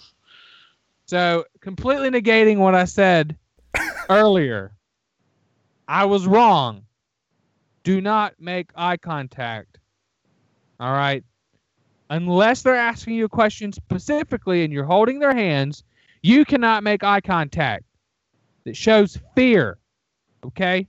So, 1.07 1.45
completely 1.61 2.11
negating 2.11 2.59
what 2.59 2.75
I 2.75 2.85
said 2.85 3.37
earlier. 4.11 4.73
I 5.89 6.05
was 6.05 6.27
wrong. 6.27 6.85
Do 7.83 8.01
not 8.01 8.35
make 8.39 8.71
eye 8.77 8.97
contact. 8.97 9.79
All 10.79 10.93
right. 10.93 11.25
Unless 12.11 12.63
they're 12.63 12.77
asking 12.77 13.15
you 13.15 13.25
a 13.25 13.29
question 13.29 13.73
specifically 13.73 14.65
and 14.65 14.73
you're 14.73 14.85
holding 14.85 15.19
their 15.19 15.35
hands, 15.35 15.85
you 16.23 16.45
cannot 16.45 16.83
make 16.83 17.03
eye 17.03 17.21
contact. 17.21 17.85
It 18.65 18.77
shows 18.77 19.19
fear. 19.35 19.79
Okay? 20.45 20.87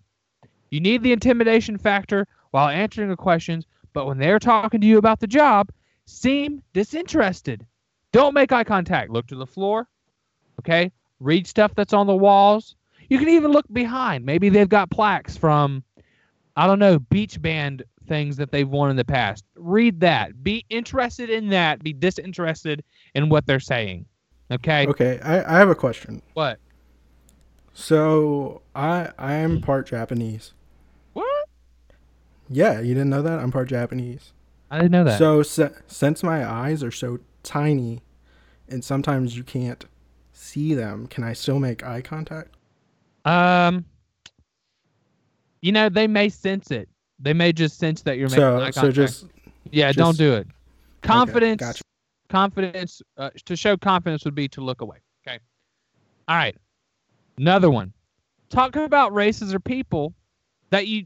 You 0.69 0.79
need 0.79 1.03
the 1.03 1.11
intimidation 1.11 1.77
factor 1.77 2.27
while 2.51 2.69
answering 2.69 3.09
the 3.09 3.15
questions, 3.15 3.65
but 3.93 4.05
when 4.05 4.17
they're 4.17 4.39
talking 4.39 4.81
to 4.81 4.87
you 4.87 4.97
about 4.97 5.19
the 5.19 5.27
job, 5.27 5.69
seem 6.05 6.61
disinterested. 6.73 7.65
Don't 8.11 8.33
make 8.33 8.51
eye 8.51 8.63
contact. 8.63 9.11
Look 9.11 9.27
to 9.27 9.35
the 9.35 9.45
floor. 9.45 9.87
Okay? 10.59 10.91
Read 11.19 11.47
stuff 11.47 11.73
that's 11.75 11.93
on 11.93 12.07
the 12.07 12.15
walls. 12.15 12.75
You 13.09 13.19
can 13.19 13.29
even 13.29 13.51
look 13.51 13.65
behind. 13.71 14.25
Maybe 14.25 14.49
they've 14.49 14.69
got 14.69 14.89
plaques 14.89 15.37
from, 15.37 15.83
I 16.55 16.67
don't 16.67 16.79
know, 16.79 16.99
beach 16.99 17.41
band 17.41 17.83
things 18.07 18.37
that 18.37 18.51
they've 18.51 18.67
won 18.67 18.89
in 18.89 18.95
the 18.95 19.05
past. 19.05 19.45
Read 19.55 19.99
that. 20.01 20.43
Be 20.43 20.65
interested 20.69 21.29
in 21.29 21.49
that. 21.49 21.83
Be 21.83 21.93
disinterested 21.93 22.83
in 23.15 23.29
what 23.29 23.45
they're 23.45 23.59
saying. 23.59 24.05
Okay? 24.49 24.87
okay. 24.87 25.19
I, 25.21 25.55
I 25.55 25.57
have 25.59 25.69
a 25.69 25.75
question. 25.75 26.21
What? 26.33 26.59
So 27.73 28.61
I 28.75 29.09
I 29.17 29.33
am 29.35 29.61
part 29.61 29.87
Japanese. 29.87 30.53
Yeah, 32.51 32.79
you 32.81 32.93
didn't 32.93 33.09
know 33.09 33.21
that? 33.21 33.39
I'm 33.39 33.51
part 33.51 33.69
Japanese. 33.69 34.33
I 34.69 34.77
didn't 34.77 34.91
know 34.91 35.03
that. 35.05 35.17
So 35.17 35.41
se- 35.41 35.73
since 35.87 36.21
my 36.21 36.45
eyes 36.49 36.83
are 36.83 36.91
so 36.91 37.19
tiny, 37.43 38.01
and 38.67 38.83
sometimes 38.83 39.35
you 39.37 39.43
can't 39.43 39.85
see 40.33 40.73
them, 40.73 41.07
can 41.07 41.23
I 41.23 41.33
still 41.33 41.59
make 41.59 41.83
eye 41.83 42.01
contact? 42.01 42.55
Um, 43.25 43.85
you 45.61 45.71
know, 45.71 45.89
they 45.89 46.07
may 46.07 46.29
sense 46.29 46.71
it. 46.71 46.89
They 47.19 47.33
may 47.33 47.53
just 47.53 47.77
sense 47.77 48.01
that 48.03 48.17
you're 48.17 48.29
making 48.29 48.41
So 48.41 48.59
eye 48.59 48.71
so 48.71 48.81
contact. 48.81 48.95
just 48.95 49.25
yeah, 49.71 49.91
don't 49.91 50.17
do 50.17 50.33
it. 50.33 50.47
Confidence, 51.01 51.59
gotcha. 51.59 51.83
confidence. 52.29 53.01
Uh, 53.17 53.29
to 53.45 53.55
show 53.55 53.77
confidence 53.77 54.25
would 54.25 54.35
be 54.35 54.47
to 54.49 54.61
look 54.61 54.81
away. 54.81 54.97
Okay. 55.25 55.39
All 56.27 56.35
right. 56.35 56.55
Another 57.37 57.69
one. 57.69 57.93
Talk 58.49 58.75
about 58.75 59.13
races 59.13 59.53
or 59.53 59.59
people 59.59 60.13
that 60.71 60.87
you 60.87 61.05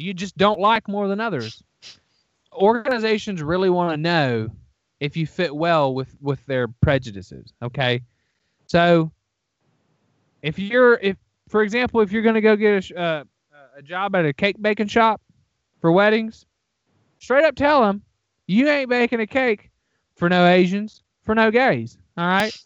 you 0.00 0.14
just 0.14 0.36
don't 0.36 0.60
like 0.60 0.88
more 0.88 1.08
than 1.08 1.20
others. 1.20 1.62
Organizations 2.52 3.42
really 3.42 3.70
want 3.70 3.92
to 3.92 3.96
know 3.96 4.48
if 4.98 5.16
you 5.16 5.26
fit 5.26 5.54
well 5.54 5.94
with 5.94 6.14
with 6.20 6.44
their 6.46 6.68
prejudices. 6.68 7.52
Okay. 7.62 8.02
So 8.66 9.12
if 10.42 10.58
you're 10.58 10.94
if 10.94 11.16
for 11.48 11.62
example 11.62 12.00
if 12.00 12.12
you're 12.12 12.22
going 12.22 12.34
to 12.34 12.40
go 12.40 12.56
get 12.56 12.90
a, 12.90 13.00
uh, 13.00 13.24
a 13.76 13.82
job 13.82 14.14
at 14.14 14.24
a 14.24 14.32
cake 14.32 14.56
baking 14.60 14.88
shop 14.88 15.20
for 15.80 15.92
weddings 15.92 16.46
straight 17.18 17.44
up 17.44 17.54
tell 17.54 17.82
them 17.82 18.02
you 18.46 18.68
ain't 18.68 18.88
baking 18.88 19.20
a 19.20 19.26
cake 19.26 19.70
for 20.16 20.28
no 20.28 20.46
asians 20.46 21.02
for 21.22 21.34
no 21.34 21.50
gays 21.50 21.98
all 22.16 22.26
right 22.26 22.56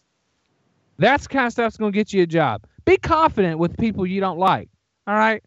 that's 0.97 1.27
kind 1.27 1.47
of 1.47 1.51
stuff's 1.51 1.77
going 1.77 1.91
to 1.91 1.95
get 1.95 2.13
you 2.13 2.23
a 2.23 2.27
job 2.27 2.65
be 2.85 2.97
confident 2.97 3.59
with 3.59 3.77
people 3.77 4.05
you 4.05 4.21
don't 4.21 4.39
like 4.39 4.69
all 5.07 5.15
right 5.15 5.43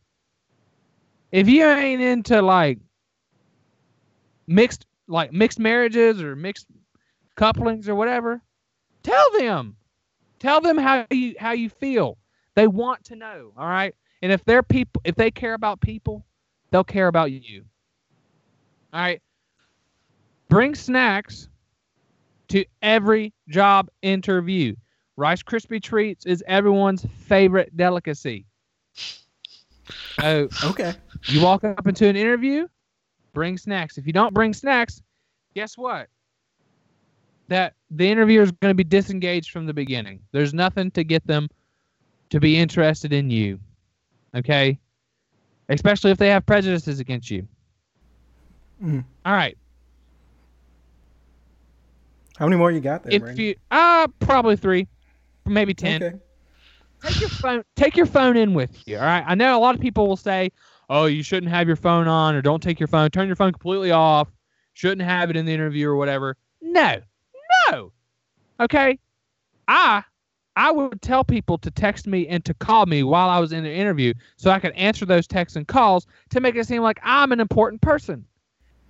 if 1.32 1.48
you 1.48 1.64
ain't 1.64 2.02
into 2.02 2.40
like 2.42 2.78
mixed 4.46 4.86
like 5.06 5.32
mixed 5.32 5.58
marriages 5.58 6.22
or 6.22 6.34
mixed 6.36 6.66
couplings 7.36 7.88
or 7.88 7.94
whatever 7.94 8.42
tell 9.02 9.38
them. 9.38 9.76
Tell 10.38 10.60
them 10.60 10.78
how 10.78 11.06
you 11.10 11.34
how 11.38 11.52
you 11.52 11.68
feel. 11.68 12.18
They 12.54 12.66
want 12.66 13.04
to 13.04 13.16
know 13.16 13.52
all 13.56 13.68
right? 13.68 13.94
And 14.22 14.32
if 14.32 14.44
they're 14.44 14.62
people 14.62 15.02
if 15.04 15.14
they 15.14 15.30
care 15.30 15.54
about 15.54 15.80
people 15.80 16.24
they'll 16.70 16.84
care 16.84 17.08
about 17.08 17.30
you. 17.32 17.64
All 18.92 19.00
right? 19.00 19.22
Bring 20.48 20.74
snacks 20.74 21.48
to 22.48 22.64
every 22.82 23.32
job 23.48 23.88
interview. 24.02 24.74
Rice 25.16 25.42
krispie 25.42 25.82
treats 25.82 26.26
is 26.26 26.42
everyone's 26.46 27.04
favorite 27.26 27.76
delicacy. 27.76 28.46
Oh, 30.22 30.48
okay. 30.64 30.94
You 31.28 31.40
walk 31.40 31.64
up 31.64 31.86
into 31.86 32.06
an 32.06 32.16
interview 32.16 32.66
bring 33.34 33.58
snacks. 33.58 33.98
If 33.98 34.06
you 34.06 34.12
don't 34.12 34.34
bring 34.34 34.52
snacks 34.54 35.02
guess 35.54 35.76
what? 35.76 36.08
That 37.48 37.74
the 37.90 38.08
interviewer 38.08 38.42
is 38.42 38.52
going 38.52 38.70
to 38.70 38.74
be 38.74 38.84
disengaged 38.84 39.50
from 39.50 39.66
the 39.66 39.74
beginning. 39.74 40.20
There's 40.32 40.52
nothing 40.54 40.90
to 40.92 41.04
get 41.04 41.26
them 41.26 41.48
to 42.30 42.40
be 42.40 42.56
interested 42.56 43.12
in 43.12 43.30
you 43.30 43.58
okay? 44.34 44.78
Especially 45.68 46.10
if 46.10 46.18
they 46.18 46.28
have 46.28 46.46
prejudices 46.46 47.00
against 47.00 47.30
you. 47.30 47.46
Mm. 48.82 49.04
all 49.24 49.32
right. 49.32 49.56
How 52.38 52.46
many 52.46 52.56
more 52.56 52.70
you 52.70 52.80
got 52.80 53.02
there, 53.02 53.12
if 53.12 53.22
Brandon? 53.22 53.44
you 53.44 53.54
uh 53.72 54.06
probably 54.20 54.54
three 54.54 54.86
maybe 55.46 55.74
10 55.74 56.02
Okay. 56.02 56.16
take 57.02 57.20
your 57.20 57.28
phone 57.28 57.64
take 57.74 57.96
your 57.96 58.06
phone 58.06 58.36
in 58.36 58.54
with 58.54 58.70
you 58.86 58.96
all 58.96 59.02
right? 59.02 59.24
I 59.26 59.34
know 59.34 59.58
a 59.58 59.60
lot 59.60 59.74
of 59.74 59.80
people 59.80 60.06
will 60.06 60.16
say 60.16 60.52
oh 60.88 61.06
you 61.06 61.22
shouldn't 61.22 61.50
have 61.52 61.66
your 61.66 61.76
phone 61.76 62.08
on 62.08 62.34
or 62.34 62.42
don't 62.42 62.62
take 62.62 62.80
your 62.80 62.86
phone 62.86 63.10
turn 63.10 63.26
your 63.26 63.36
phone 63.36 63.52
completely 63.52 63.90
off 63.90 64.30
shouldn't 64.72 65.02
have 65.02 65.28
it 65.30 65.36
in 65.36 65.44
the 65.44 65.52
interview 65.52 65.88
or 65.88 65.96
whatever. 65.96 66.36
No 66.62 67.00
no 67.70 67.92
okay? 68.60 68.98
I 69.66 70.02
i 70.56 70.70
would 70.72 71.00
tell 71.02 71.22
people 71.24 71.56
to 71.58 71.70
text 71.70 72.06
me 72.06 72.26
and 72.26 72.44
to 72.44 72.52
call 72.54 72.86
me 72.86 73.02
while 73.04 73.28
i 73.28 73.38
was 73.38 73.52
in 73.52 73.62
the 73.62 73.72
interview 73.72 74.12
so 74.36 74.50
i 74.50 74.58
could 74.58 74.72
answer 74.72 75.06
those 75.06 75.26
texts 75.26 75.56
and 75.56 75.68
calls 75.68 76.06
to 76.30 76.40
make 76.40 76.56
it 76.56 76.66
seem 76.66 76.82
like 76.82 76.98
i'm 77.04 77.30
an 77.32 77.40
important 77.40 77.80
person. 77.80 78.24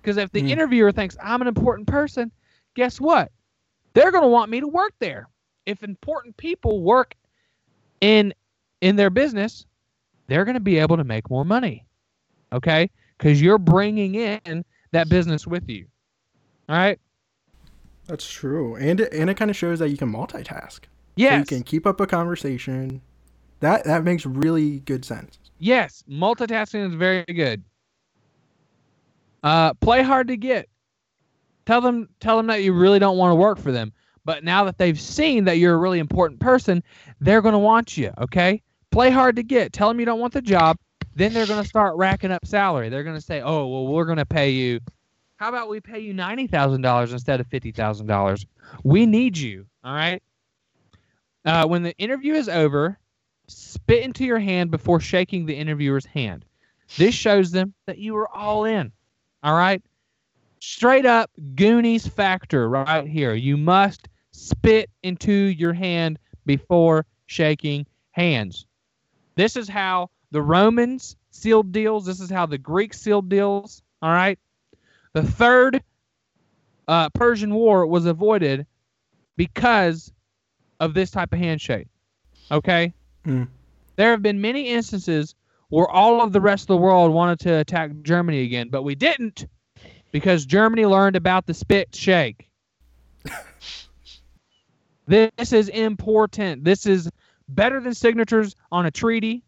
Because 0.01 0.17
if 0.17 0.31
the 0.31 0.41
Hmm. 0.41 0.47
interviewer 0.47 0.91
thinks 0.91 1.17
i'm 1.23 1.41
an 1.41 1.47
important 1.47 1.87
person 1.87 2.31
guess 2.75 3.01
what? 3.01 3.31
They're 3.93 4.11
going 4.11 4.23
to 4.23 4.29
want 4.29 4.49
me 4.51 4.59
to 4.61 4.67
work 4.67 4.93
there. 4.99 5.27
If 5.65 5.83
important 5.83 6.37
people 6.37 6.81
work 6.83 7.15
in 8.01 8.33
in 8.81 8.95
their 8.95 9.09
business 9.09 9.65
they're 10.27 10.45
going 10.45 10.53
to 10.55 10.61
be 10.61 10.77
able 10.77 10.95
to 10.97 11.03
make 11.03 11.29
more 11.29 11.43
money 11.43 11.85
okay? 12.53 12.89
Because 13.17 13.41
you're 13.41 13.57
bringing 13.57 14.15
in 14.15 14.63
that 14.91 15.09
business 15.09 15.45
with 15.45 15.69
you 15.69 15.85
all 16.69 16.75
right 16.75 16.99
That's 18.07 18.29
true, 18.29 18.75
and 18.75 18.99
it, 18.99 19.11
and 19.13 19.29
it 19.29 19.35
kind 19.35 19.51
of 19.51 19.57
shows 19.57 19.79
that 19.79 19.89
you 19.89 19.97
can 19.97 20.11
multitask. 20.11 20.81
So 20.81 20.89
yes. 21.15 21.39
you 21.39 21.45
can 21.45 21.63
keep 21.63 21.85
up 21.85 21.99
a 21.99 22.07
conversation. 22.07 23.01
That 23.59 23.83
that 23.83 24.03
makes 24.03 24.25
really 24.25 24.79
good 24.81 25.03
sense. 25.03 25.39
yes 25.57 26.03
multitasking 26.09 26.87
is 26.87 26.95
very 26.95 27.25
good. 27.25 27.63
Uh 29.43 29.73
play 29.75 30.01
hard 30.01 30.27
to 30.29 30.37
get. 30.37 30.69
Tell 31.65 31.81
them 31.81 32.07
tell 32.19 32.37
them 32.37 32.47
that 32.47 32.63
you 32.63 32.73
really 32.73 32.99
don't 32.99 33.17
want 33.17 33.31
to 33.31 33.35
work 33.35 33.57
for 33.57 33.71
them 33.71 33.91
but 34.25 34.43
now 34.43 34.63
that 34.63 34.77
they've 34.77 34.99
seen 34.99 35.45
that 35.45 35.57
you're 35.57 35.73
a 35.73 35.77
really 35.77 35.99
important 35.99 36.39
person 36.39 36.83
they're 37.19 37.41
going 37.41 37.53
to 37.53 37.59
want 37.59 37.97
you 37.97 38.11
okay? 38.19 38.61
Play 38.91 39.09
hard 39.11 39.35
to 39.35 39.43
get. 39.43 39.73
Tell 39.73 39.87
them 39.87 39.99
you 39.99 40.05
don't 40.05 40.19
want 40.19 40.33
the 40.33 40.41
job 40.41 40.77
then 41.15 41.33
they're 41.33 41.47
going 41.47 41.61
to 41.61 41.67
start 41.67 41.95
racking 41.97 42.31
up 42.31 42.45
salary 42.45 42.89
they're 42.89 43.03
going 43.03 43.15
to 43.15 43.21
say 43.21 43.41
oh 43.41 43.67
well 43.67 43.87
we're 43.87 44.05
going 44.05 44.17
to 44.17 44.25
pay 44.25 44.49
you 44.51 44.79
how 45.37 45.49
about 45.49 45.69
we 45.69 45.79
pay 45.79 45.99
you 45.99 46.13
$90000 46.13 47.11
instead 47.11 47.39
of 47.39 47.47
$50000 47.49 48.45
we 48.83 49.05
need 49.05 49.37
you 49.37 49.65
all 49.83 49.93
right 49.93 50.21
Uh, 51.45 51.65
when 51.65 51.83
the 51.83 51.95
interview 51.97 52.33
is 52.33 52.49
over, 52.49 52.99
spit 53.47 54.03
into 54.03 54.25
your 54.25 54.39
hand 54.39 54.71
before 54.71 54.99
shaking 54.99 55.45
the 55.45 55.55
interviewer's 55.55 56.05
hand. 56.05 56.45
This 56.97 57.15
shows 57.15 57.51
them 57.51 57.73
that 57.87 57.97
you 57.97 58.15
are 58.17 58.29
all 58.35 58.65
in. 58.65 58.91
All 59.43 59.55
right? 59.55 59.81
Straight 60.59 61.05
up 61.05 61.31
Goonies 61.55 62.07
factor 62.07 62.69
right 62.69 63.07
here. 63.07 63.33
You 63.33 63.57
must 63.57 64.09
spit 64.31 64.89
into 65.03 65.31
your 65.31 65.73
hand 65.73 66.19
before 66.45 67.05
shaking 67.27 67.85
hands. 68.11 68.65
This 69.35 69.55
is 69.55 69.69
how 69.69 70.09
the 70.31 70.41
Romans 70.41 71.15
sealed 71.31 71.71
deals. 71.71 72.05
This 72.05 72.19
is 72.19 72.29
how 72.29 72.45
the 72.45 72.57
Greeks 72.57 72.99
sealed 72.99 73.29
deals. 73.29 73.81
All 74.01 74.11
right? 74.11 74.39
The 75.13 75.23
third 75.23 75.83
uh, 76.87 77.09
Persian 77.09 77.53
War 77.53 77.85
was 77.85 78.05
avoided 78.05 78.65
because 79.35 80.11
of 80.79 80.93
this 80.93 81.11
type 81.11 81.33
of 81.33 81.39
handshake. 81.39 81.87
Okay? 82.51 82.93
Mm. 83.25 83.47
There 83.95 84.11
have 84.11 84.21
been 84.21 84.41
many 84.41 84.69
instances 84.69 85.35
where 85.69 85.87
all 85.87 86.21
of 86.21 86.31
the 86.31 86.41
rest 86.41 86.63
of 86.63 86.67
the 86.67 86.77
world 86.77 87.13
wanted 87.13 87.39
to 87.41 87.59
attack 87.59 87.91
Germany 88.01 88.43
again, 88.43 88.69
but 88.69 88.83
we 88.83 88.95
didn't 88.95 89.47
because 90.11 90.45
Germany 90.45 90.85
learned 90.85 91.15
about 91.15 91.45
the 91.45 91.53
spit 91.53 91.93
shake. 91.93 92.49
this 95.07 95.53
is 95.53 95.69
important. 95.69 96.63
This 96.63 96.85
is 96.85 97.09
better 97.47 97.79
than 97.79 97.93
signatures 97.93 98.55
on 98.71 98.85
a 98.85 98.91
treaty, 98.91 99.43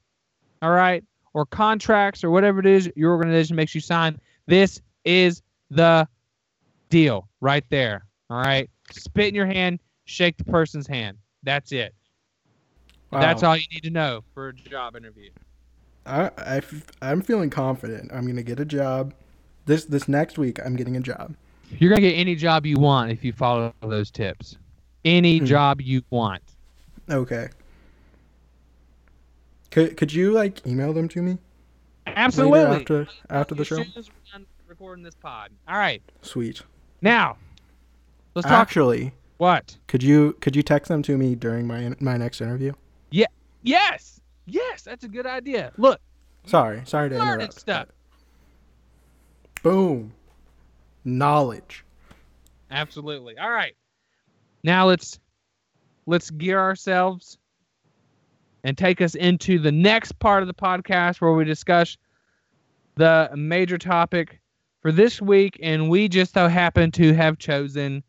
all 0.62 0.72
right, 0.72 1.04
or 1.34 1.46
contracts 1.46 2.24
or 2.24 2.30
whatever 2.30 2.60
it 2.60 2.66
is 2.66 2.92
your 2.96 3.12
organization 3.12 3.56
makes 3.56 3.74
you 3.74 3.82
sign. 3.82 4.20
This 4.48 4.82
is 5.06 5.42
the 5.70 6.08
deal 6.90 7.28
right 7.40 7.64
there, 7.70 8.06
all 8.30 8.38
right? 8.38 8.70
Spit 8.92 9.30
in 9.30 9.36
your 9.36 9.46
hand, 9.46 9.80
shake 10.06 10.38
the 10.38 10.44
person's 10.44 10.88
hand. 10.88 11.18
That's 11.44 11.72
it. 11.72 11.96
That's 13.12 13.44
all 13.44 13.58
you 13.58 13.64
need 13.72 13.84
to 13.84 13.90
know 13.90 14.24
for 14.34 14.50
a 14.50 14.54
job 14.54 14.96
interview. 14.96 15.32
I, 16.06 16.32
I 16.38 16.58
f- 16.58 16.86
I'm 17.02 17.22
feeling 17.22 17.50
confident. 17.50 18.12
I'm 18.14 18.26
gonna 18.26 18.44
get 18.44 18.60
a 18.60 18.66
job. 18.66 19.14
This 19.66 19.86
this 19.86 20.08
next 20.08 20.38
week, 20.38 20.60
I'm 20.66 20.76
getting 20.76 20.96
a 20.96 21.02
job. 21.02 21.36
You're 21.78 21.90
gonna 21.90 22.02
get 22.02 22.14
any 22.14 22.36
job 22.36 22.66
you 22.66 22.78
want 22.80 23.12
if 23.12 23.24
you 23.24 23.34
follow 23.34 23.74
those 23.82 24.12
tips. 24.12 24.58
Any 25.06 25.40
Hmm. 25.40 25.46
job 25.46 25.82
you 25.82 26.02
want. 26.10 26.42
Okay. 27.10 27.50
Could 29.72 29.98
could 29.98 30.14
you 30.14 30.32
like 30.32 30.66
email 30.68 30.94
them 30.94 31.08
to 31.10 31.22
me? 31.22 31.32
later 32.06 32.14
Absolutely. 32.18 32.60
After 32.82 33.08
after 33.30 33.56
the 33.56 33.66
show. 33.66 33.78
soon 33.78 33.94
as 33.96 34.10
we're 34.10 34.32
done 34.34 34.46
recording 34.68 35.04
this 35.04 35.16
pod. 35.16 35.52
All 35.68 35.78
right. 35.78 36.02
Sweet. 36.22 36.62
Now, 37.02 37.38
let's 38.36 38.48
talk. 38.48 38.60
Actually, 38.60 39.14
what? 39.38 39.78
could 39.88 40.04
you 40.04 40.34
could 40.42 40.56
you 40.56 40.62
text 40.64 40.90
them 40.90 41.02
to 41.04 41.18
me 41.18 41.36
during 41.36 41.66
my 41.68 41.96
my 42.00 42.18
next 42.18 42.42
interview? 42.42 42.74
Yeah. 43.12 43.28
Yes. 43.64 44.20
Yes, 44.46 44.82
that's 44.82 45.04
a 45.04 45.08
good 45.08 45.26
idea. 45.26 45.72
Look, 45.78 46.02
Sorry, 46.46 46.82
sorry 46.86 47.10
to 47.10 47.18
learning 47.18 47.34
interrupt. 47.36 47.60
stuff. 47.60 47.88
Boom. 49.64 50.14
Knowledge. 51.06 51.86
Absolutely. 52.70 53.38
All 53.38 53.52
right. 53.52 53.76
Now 54.64 54.88
let's 54.88 55.20
let's 56.06 56.30
gear 56.32 56.60
ourselves 56.60 57.38
and 58.64 58.78
take 58.78 59.02
us 59.02 59.16
into 59.16 59.60
the 59.60 59.72
next 59.72 60.18
part 60.20 60.44
of 60.44 60.48
the 60.48 60.54
podcast 60.54 61.22
where 61.22 61.34
we 61.34 61.46
discuss 61.46 61.98
the 62.96 63.30
major 63.36 63.78
topic 63.78 64.40
for 64.82 64.92
this 64.92 65.22
week 65.22 65.60
and 65.62 65.90
we 65.90 66.08
just 66.08 66.34
so 66.34 66.48
happen 66.48 66.92
to 66.92 67.14
have 67.14 67.38
chosen 67.38 68.04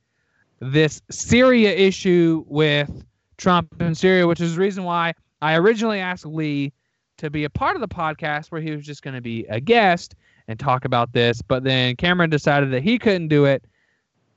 this 0.60 1.02
Syria 1.10 1.72
issue 1.72 2.44
with 2.46 3.04
Trump 3.36 3.74
and 3.80 3.96
Syria, 3.96 4.26
which 4.26 4.40
is 4.40 4.54
the 4.54 4.60
reason 4.60 4.84
why 4.84 5.12
I 5.40 5.56
originally 5.56 5.98
asked 5.98 6.24
Lee 6.24 6.72
to 7.18 7.30
be 7.30 7.44
a 7.44 7.50
part 7.50 7.76
of 7.76 7.80
the 7.80 7.88
podcast 7.88 8.50
where 8.50 8.60
he 8.60 8.70
was 8.70 8.84
just 8.84 9.02
going 9.02 9.14
to 9.14 9.20
be 9.20 9.44
a 9.48 9.60
guest 9.60 10.14
and 10.48 10.58
talk 10.58 10.84
about 10.84 11.12
this, 11.12 11.42
but 11.42 11.64
then 11.64 11.96
Cameron 11.96 12.30
decided 12.30 12.70
that 12.72 12.82
he 12.82 12.98
couldn't 12.98 13.28
do 13.28 13.44
it. 13.44 13.64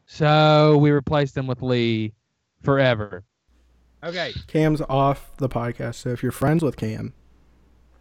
So 0.08 0.78
we 0.78 0.92
replaced 0.92 1.36
him 1.36 1.48
with 1.48 1.62
Lee 1.62 2.14
forever. 2.62 3.24
Okay. 4.04 4.34
Cam's 4.48 4.82
off 4.90 5.36
the 5.38 5.50
podcast, 5.50 5.96
so 5.96 6.10
if 6.10 6.22
you're 6.22 6.32
friends 6.32 6.64
with 6.64 6.78
Cam, 6.78 7.14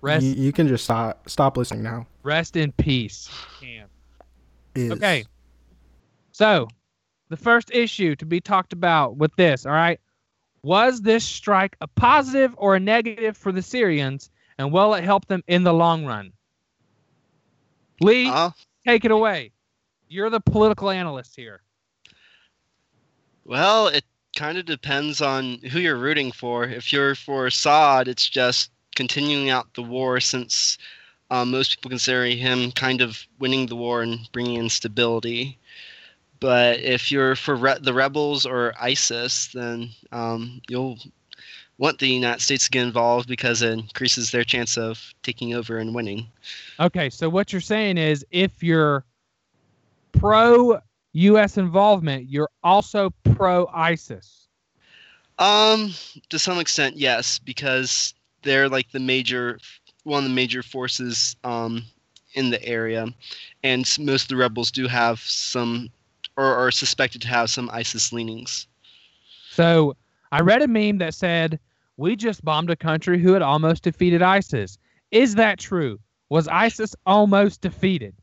Rest 0.00 0.24
you, 0.24 0.33
you 0.35 0.52
can 0.52 0.68
just 0.68 0.85
stop 0.85 1.28
stop 1.28 1.57
listening 1.57 1.83
now. 1.83 2.07
rest 2.22 2.57
in 2.57 2.72
peace. 2.72 3.30
Cam. 3.61 3.88
Is 4.74 4.90
Okay. 4.92 5.24
So, 6.33 6.68
the 7.28 7.37
first 7.37 7.70
issue 7.72 8.14
to 8.16 8.26
be 8.26 8.40
talked 8.40 8.72
about 8.72 9.16
with 9.16 9.35
this, 9.37 9.64
all 9.64 9.72
right? 9.72 9.98
Was 10.62 11.00
this 11.02 11.24
strike 11.24 11.76
a 11.80 11.87
positive 11.87 12.54
or 12.59 12.74
a 12.74 12.80
negative 12.80 13.37
for 13.37 13.52
the 13.52 13.62
Syrians, 13.62 14.30
and 14.59 14.72
will 14.72 14.94
it 14.94 15.04
help 15.04 15.26
them 15.26 15.42
in 15.46 15.62
the 15.62 15.72
long 15.72 16.04
run? 16.04 16.33
Lee, 18.00 18.28
Uh, 18.28 18.50
take 18.87 19.04
it 19.04 19.11
away. 19.11 19.52
You're 20.09 20.28
the 20.30 20.40
political 20.40 20.90
analyst 20.90 21.37
here. 21.37 21.62
well, 23.44 23.88
it 23.88 24.04
kind 24.35 24.59
of 24.59 24.66
depends 24.66 25.20
on 25.20 25.59
who 25.70 25.79
you're 25.79 25.97
rooting 25.97 26.33
for. 26.33 26.64
If 26.64 26.92
you're 26.92 27.14
for 27.14 27.47
Assad, 27.47 28.09
it's 28.09 28.29
just 28.29 28.70
continuing 28.94 29.51
out 29.51 29.73
the 29.75 29.83
war 29.83 30.20
since 30.20 30.79
um, 31.31 31.51
most 31.51 31.77
people 31.77 31.90
consider 31.90 32.25
him 32.27 32.70
kind 32.73 33.01
of 33.01 33.27
winning 33.38 33.66
the 33.66 33.77
war 33.77 34.03
and 34.03 34.29
bringing 34.33 34.57
in 34.57 34.68
stability. 34.68 35.59
But 36.40 36.81
if 36.81 37.11
you're 37.11 37.37
for 37.37 37.57
re- 37.57 37.79
the 37.81 37.94
rebels 37.94 38.44
or 38.44 38.75
ISIS, 38.81 39.49
then 39.49 39.90
um, 40.12 40.61
you'll 40.68 40.99
want 41.79 41.99
the 41.99 42.09
United 42.09 42.40
States 42.40 42.64
to 42.64 42.70
get 42.70 42.87
involved 42.87 43.29
because 43.29 43.62
it 43.62 43.73
increases 43.73 44.31
their 44.31 44.44
chance 44.44 44.77
of 44.77 45.14
taking 45.23 45.55
over 45.55 45.79
and 45.79 45.94
winning. 45.94 46.29
Okay, 46.79 47.11
so 47.11 47.29
what 47.29 47.53
you're 47.53 47.61
saying 47.61 47.99
is 47.99 48.25
if 48.31 48.62
you're 48.62 49.05
pro 50.12 50.81
U.S. 51.14 51.57
involvement, 51.57 52.29
you're 52.29 52.50
also 52.62 53.11
pro 53.35 53.68
ISIS. 53.72 54.48
Um, 55.38 55.92
to 56.29 56.38
some 56.38 56.59
extent, 56.59 56.96
yes, 56.96 57.38
because 57.38 58.14
they're 58.42 58.68
like 58.68 58.90
the 58.90 59.00
major, 59.00 59.59
one 60.03 60.24
of 60.24 60.29
the 60.29 60.35
major 60.35 60.62
forces 60.62 61.37
um, 61.44 61.85
in 62.35 62.50
the 62.50 62.62
area, 62.64 63.07
and 63.62 63.96
most 63.98 64.22
of 64.24 64.29
the 64.29 64.37
rebels 64.37 64.70
do 64.70 64.88
have 64.88 65.20
some, 65.20 65.88
or 66.37 66.44
are 66.44 66.70
suspected 66.70 67.22
to 67.22 67.29
have 67.29 67.48
some 67.48 67.70
ISIS 67.72 68.12
leanings. 68.12 68.66
So 69.50 69.96
I 70.33 70.40
read 70.40 70.62
a 70.62 70.68
meme 70.68 70.98
that 70.98 71.14
said, 71.14 71.61
We 71.96 72.16
just 72.16 72.44
bombed 72.44 72.70
a 72.70 72.77
country 72.77 73.20
who 73.20 73.33
had 73.33 73.42
almost 73.42 73.85
defeated 73.85 74.20
ISIS. 74.20 74.79
Is 75.12 75.37
that 75.37 75.61
true? 75.61 76.00
Was 76.29 76.48
ISIS 76.48 76.96
almost 77.07 77.61
defeated? 77.61 78.16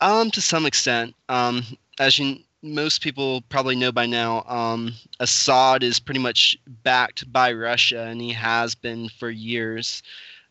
Um, 0.00 0.30
to 0.32 0.40
some 0.40 0.66
extent, 0.66 1.14
um, 1.28 1.62
as 2.00 2.18
you 2.18 2.38
most 2.62 3.00
people 3.00 3.42
probably 3.48 3.76
know 3.76 3.92
by 3.92 4.04
now, 4.06 4.42
um, 4.42 4.92
Assad 5.20 5.82
is 5.82 5.98
pretty 5.98 6.20
much 6.20 6.58
backed 6.82 7.32
by 7.32 7.52
Russia, 7.52 8.02
and 8.02 8.20
he 8.20 8.32
has 8.32 8.74
been 8.74 9.08
for 9.08 9.30
years. 9.30 10.02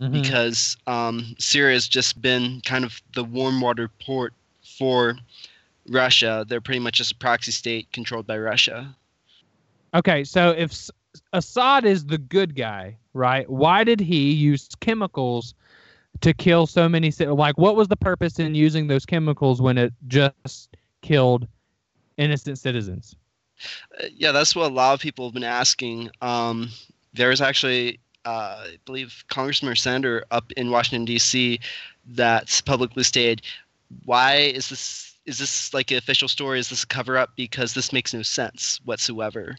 Mhm. 0.02 0.14
because 0.14 0.78
um, 0.88 1.36
Syria 1.40 1.74
has 1.74 1.88
just 1.88 2.22
been 2.22 2.62
kind 2.64 2.86
of 2.86 3.02
the 3.16 3.24
warm 3.24 3.60
water 3.60 3.90
port 4.06 4.34
for 4.78 5.18
Russia. 5.90 6.46
They're 6.48 6.62
pretty 6.62 6.80
much 6.80 6.96
just 6.96 7.12
a 7.12 7.16
proxy 7.16 7.52
state 7.52 7.92
controlled 7.92 8.26
by 8.26 8.38
Russia. 8.38 8.96
Okay, 9.94 10.24
so 10.24 10.52
if 10.52 10.90
Assad 11.34 11.84
is 11.84 12.06
the 12.06 12.18
good 12.18 12.56
guy, 12.56 12.96
right? 13.14 13.50
Why 13.50 13.84
did 13.84 14.00
he 14.00 14.32
use 14.32 14.70
chemicals 14.80 15.54
to 16.22 16.34
kill 16.34 16.66
so 16.66 16.88
many? 16.88 17.12
Like, 17.12 17.58
what 17.58 17.76
was 17.76 17.88
the 17.88 17.98
purpose 17.98 18.40
in 18.40 18.56
using 18.56 18.88
those 18.88 19.06
chemicals 19.06 19.62
when 19.62 19.78
it 19.78 19.92
just 20.08 20.78
killed 21.02 21.48
innocent 22.18 22.60
citizens? 22.60 23.16
Uh, 24.00 24.08
yeah, 24.16 24.32
that's 24.32 24.56
what 24.56 24.72
a 24.72 24.74
lot 24.74 24.94
of 24.94 25.00
people 25.00 25.26
have 25.26 25.34
been 25.34 25.44
asking. 25.44 26.10
Um, 26.22 26.70
there 27.14 27.30
was 27.30 27.42
actually, 27.42 28.00
uh, 28.26 28.64
I 28.66 28.78
believe, 28.86 29.24
Congressman 29.30 29.72
or 29.72 29.76
Senator 29.76 30.26
up 30.32 30.52
in 30.54 30.72
Washington 30.72 31.06
D.C. 31.06 31.60
that's 32.06 32.62
publicly 32.62 33.04
stated, 33.04 33.42
"Why 34.06 34.36
is 34.36 34.70
this? 34.70 35.16
Is 35.26 35.38
this 35.38 35.74
like 35.74 35.92
an 35.92 35.98
official 35.98 36.28
story? 36.28 36.60
Is 36.60 36.70
this 36.70 36.84
a 36.84 36.88
cover 36.88 37.18
up? 37.18 37.32
Because 37.36 37.74
this 37.74 37.94
makes 37.94 38.14
no 38.14 38.22
sense 38.22 38.80
whatsoever." 38.86 39.56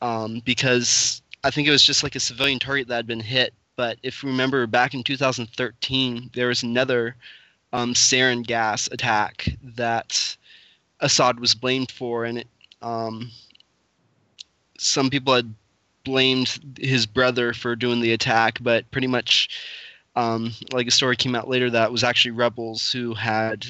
Um, 0.00 0.40
because 0.44 1.22
I 1.44 1.50
think 1.50 1.68
it 1.68 1.72
was 1.72 1.82
just 1.82 2.02
like 2.02 2.14
a 2.14 2.20
civilian 2.20 2.58
target 2.58 2.88
that 2.88 2.96
had 2.96 3.06
been 3.06 3.20
hit. 3.20 3.52
But 3.76 3.98
if 4.02 4.22
you 4.22 4.28
remember 4.28 4.66
back 4.66 4.94
in 4.94 5.04
2013, 5.04 6.30
there 6.34 6.48
was 6.48 6.62
another 6.62 7.16
um, 7.72 7.94
sarin 7.94 8.46
gas 8.46 8.88
attack 8.92 9.48
that 9.62 10.36
Assad 11.00 11.40
was 11.40 11.54
blamed 11.54 11.90
for, 11.90 12.24
and 12.24 12.38
it, 12.38 12.48
um, 12.82 13.30
some 14.78 15.10
people 15.10 15.34
had 15.34 15.54
blamed 16.04 16.78
his 16.78 17.06
brother 17.06 17.52
for 17.52 17.76
doing 17.76 18.00
the 18.00 18.12
attack, 18.12 18.58
but 18.60 18.90
pretty 18.90 19.06
much, 19.06 19.48
um, 20.16 20.52
like 20.72 20.86
a 20.86 20.90
story 20.90 21.16
came 21.16 21.34
out 21.34 21.48
later 21.48 21.70
that 21.70 21.92
was 21.92 22.02
actually 22.02 22.30
rebels 22.30 22.90
who 22.90 23.14
had 23.14 23.66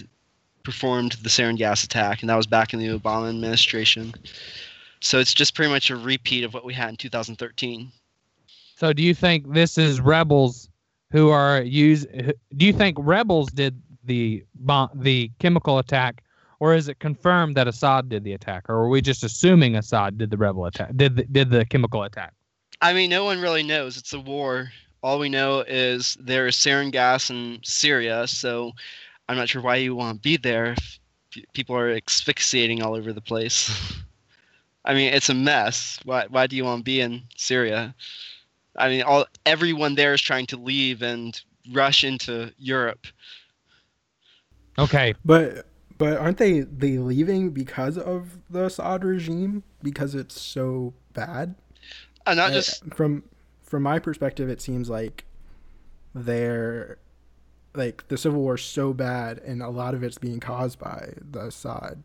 performed 0.63 1.13
the 1.23 1.29
sarin 1.29 1.57
gas 1.57 1.85
attack, 1.85 2.21
and 2.21 2.31
that 2.31 2.37
was 2.37 2.47
back 2.47 2.73
in 2.73 2.79
the 2.79 2.89
Obama 2.89 3.29
administration. 3.29 4.15
So 5.01 5.19
it's 5.19 5.35
just 5.35 5.55
pretty 5.55 5.71
much 5.71 5.91
a 5.91 5.97
repeat 5.97 6.45
of 6.45 6.55
what 6.55 6.65
we 6.65 6.75
had 6.75 6.91
in 6.91 6.97
2013. 6.97 7.91
So 8.77 8.93
do 8.93 9.03
you 9.03 9.15
think 9.15 9.53
this 9.53 9.79
is 9.79 10.01
rebels 10.01 10.69
who 11.11 11.31
are 11.31 11.63
use? 11.63 12.07
Do 12.57 12.67
you 12.67 12.73
think 12.73 12.97
rebels 13.01 13.51
did 13.51 13.81
the 14.09 14.45
bomb, 14.57 14.91
the 14.95 15.31
chemical 15.39 15.79
attack, 15.79 16.25
or 16.59 16.75
is 16.75 16.89
it 16.89 16.99
confirmed 16.99 17.55
that 17.57 17.69
Assad 17.69 18.09
did 18.09 18.25
the 18.25 18.33
attack, 18.33 18.69
or 18.69 18.75
are 18.75 18.89
we 18.89 19.01
just 19.01 19.23
assuming 19.23 19.77
Assad 19.77 20.19
did 20.19 20.31
the 20.31 20.37
rebel 20.37 20.67
attack, 20.67 20.91
did 20.97 21.15
the, 21.17 21.25
did 21.25 21.51
the 21.51 21.65
chemical 21.67 22.03
attack? 22.03 22.35
I 22.81 22.93
mean, 22.93 23.11
no 23.11 23.25
one 23.25 23.41
really 23.41 23.63
knows. 23.63 23.97
It's 23.97 24.13
a 24.13 24.21
war. 24.21 24.71
All 25.03 25.19
we 25.19 25.29
know 25.29 25.61
is 25.61 26.17
there 26.21 26.47
is 26.49 26.57
sarin 26.57 26.91
gas 26.91 27.31
in 27.31 27.61
Syria, 27.63 28.27
so 28.27 28.73
I'm 29.29 29.37
not 29.37 29.49
sure 29.49 29.63
why 29.63 29.77
you 29.77 29.95
want 29.95 30.17
to 30.17 30.21
be 30.21 30.37
there. 30.37 30.73
If 30.73 30.99
people 31.53 31.77
are 31.77 31.91
asphyxiating 31.91 32.83
all 32.83 32.95
over 32.95 33.13
the 33.13 33.21
place. 33.21 33.71
I 34.85 34.95
mean, 34.95 35.13
it's 35.13 35.29
a 35.29 35.35
mess. 35.35 36.01
Why 36.05 36.27
why 36.29 36.47
do 36.47 36.57
you 36.57 36.65
want 36.65 36.81
to 36.81 36.85
be 36.85 37.01
in 37.01 37.23
Syria? 37.37 37.95
I 38.77 38.89
mean, 38.89 39.03
all 39.03 39.27
everyone 39.45 39.95
there 39.95 40.15
is 40.15 40.23
trying 40.23 40.47
to 40.47 40.57
leave 40.57 41.03
and 41.03 41.41
rush 41.73 42.05
into 42.05 42.53
Europe. 42.59 43.07
Okay, 44.79 45.15
But 45.25 45.67
but 45.99 46.19
aren't 46.19 46.39
they 46.39 46.61
they 46.61 46.99
leaving 46.99 47.51
because 47.51 47.99
of 47.99 48.39
the 48.51 48.67
Assad 48.67 49.05
regime 49.05 49.63
because 49.83 50.15
it's 50.15 50.41
so 50.41 50.95
bad? 51.13 51.55
Uh, 52.27 52.35
not 52.35 52.53
Uh, 52.53 52.53
just 52.53 52.85
from 52.95 53.25
from 53.63 53.83
my 53.83 53.99
perspective, 53.99 54.49
it 54.49 54.61
seems 54.61 54.89
like 54.91 55.25
they're 56.15 56.99
like 57.75 58.09
the 58.09 58.19
civil 58.19 58.41
war 58.41 58.57
is 58.57 58.65
so 58.65 58.93
bad, 58.93 59.39
and 59.41 59.63
a 59.63 59.71
lot 59.71 59.95
of 59.95 60.05
it's 60.05 60.19
being 60.19 60.41
caused 60.41 60.79
by 60.79 61.15
the 61.21 61.47
Assad 61.47 62.03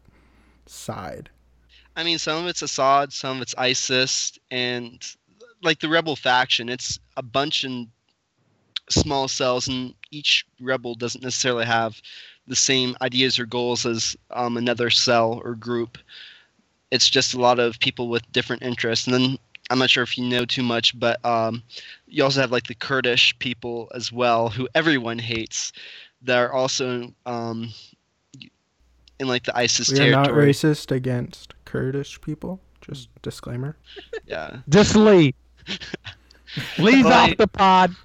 side. 0.68 1.32
I 1.96 2.04
mean, 2.04 2.18
some 2.20 2.44
of 2.44 2.50
it's 2.50 2.62
Assad, 2.62 3.14
some 3.14 3.38
of 3.38 3.42
it's 3.42 3.56
ISIS, 3.58 4.38
and 4.52 5.04
like 5.64 5.80
the 5.80 5.90
rebel 5.90 6.16
faction. 6.16 6.70
It's 6.70 7.00
a 7.18 7.24
bunch 7.24 7.64
in 7.64 7.92
small 8.90 9.28
cells, 9.28 9.68
and 9.68 9.94
each 10.12 10.46
rebel 10.60 10.96
doesn't 10.96 11.24
necessarily 11.24 11.66
have 11.66 12.02
the 12.48 12.56
same 12.56 12.96
ideas 13.02 13.40
or 13.40 13.46
goals 13.46 13.86
as 13.86 14.16
um, 14.32 14.58
another 14.58 14.90
cell 14.90 15.42
or 15.44 15.56
group. 15.56 15.98
It's 16.92 17.10
just 17.10 17.34
a 17.34 17.40
lot 17.40 17.60
of 17.60 17.80
people 17.80 18.10
with 18.10 18.30
different 18.32 18.62
interests. 18.62 19.08
And 19.08 19.14
then 19.14 19.38
I'm 19.70 19.80
not 19.80 19.90
sure 19.90 20.04
if 20.04 20.18
you 20.18 20.26
know 20.26 20.46
too 20.46 20.64
much, 20.64 20.98
but 21.00 21.24
um, 21.26 21.64
you 22.08 22.24
also 22.24 22.42
have 22.42 22.52
like 22.52 22.68
the 22.68 22.76
Kurdish 22.76 23.38
people 23.40 23.90
as 23.96 24.12
well, 24.12 24.50
who 24.50 24.68
everyone 24.76 25.20
hates. 25.20 25.72
They're 26.22 26.54
also 26.54 27.14
um, 27.26 27.74
in 29.20 29.28
like 29.28 29.44
the 29.44 29.58
ISIS 29.58 29.92
We 29.92 30.00
are 30.02 30.12
not 30.12 30.30
racist 30.30 30.92
against 30.92 31.54
Kurdish 31.66 32.20
people. 32.22 32.60
Just 32.82 33.10
disclaimer. 33.22 33.78
yeah. 34.28 34.58
just 34.70 34.96
leave. 34.96 35.34
Leave 36.78 37.06
Well, 37.06 37.14
off 37.32 37.38
the 37.38 37.48
pod. 37.48 37.96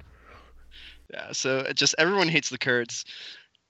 Yeah, 1.12 1.32
so 1.32 1.58
it 1.58 1.76
just 1.76 1.94
everyone 1.98 2.28
hates 2.28 2.50
the 2.50 2.58
Kurds, 2.58 3.04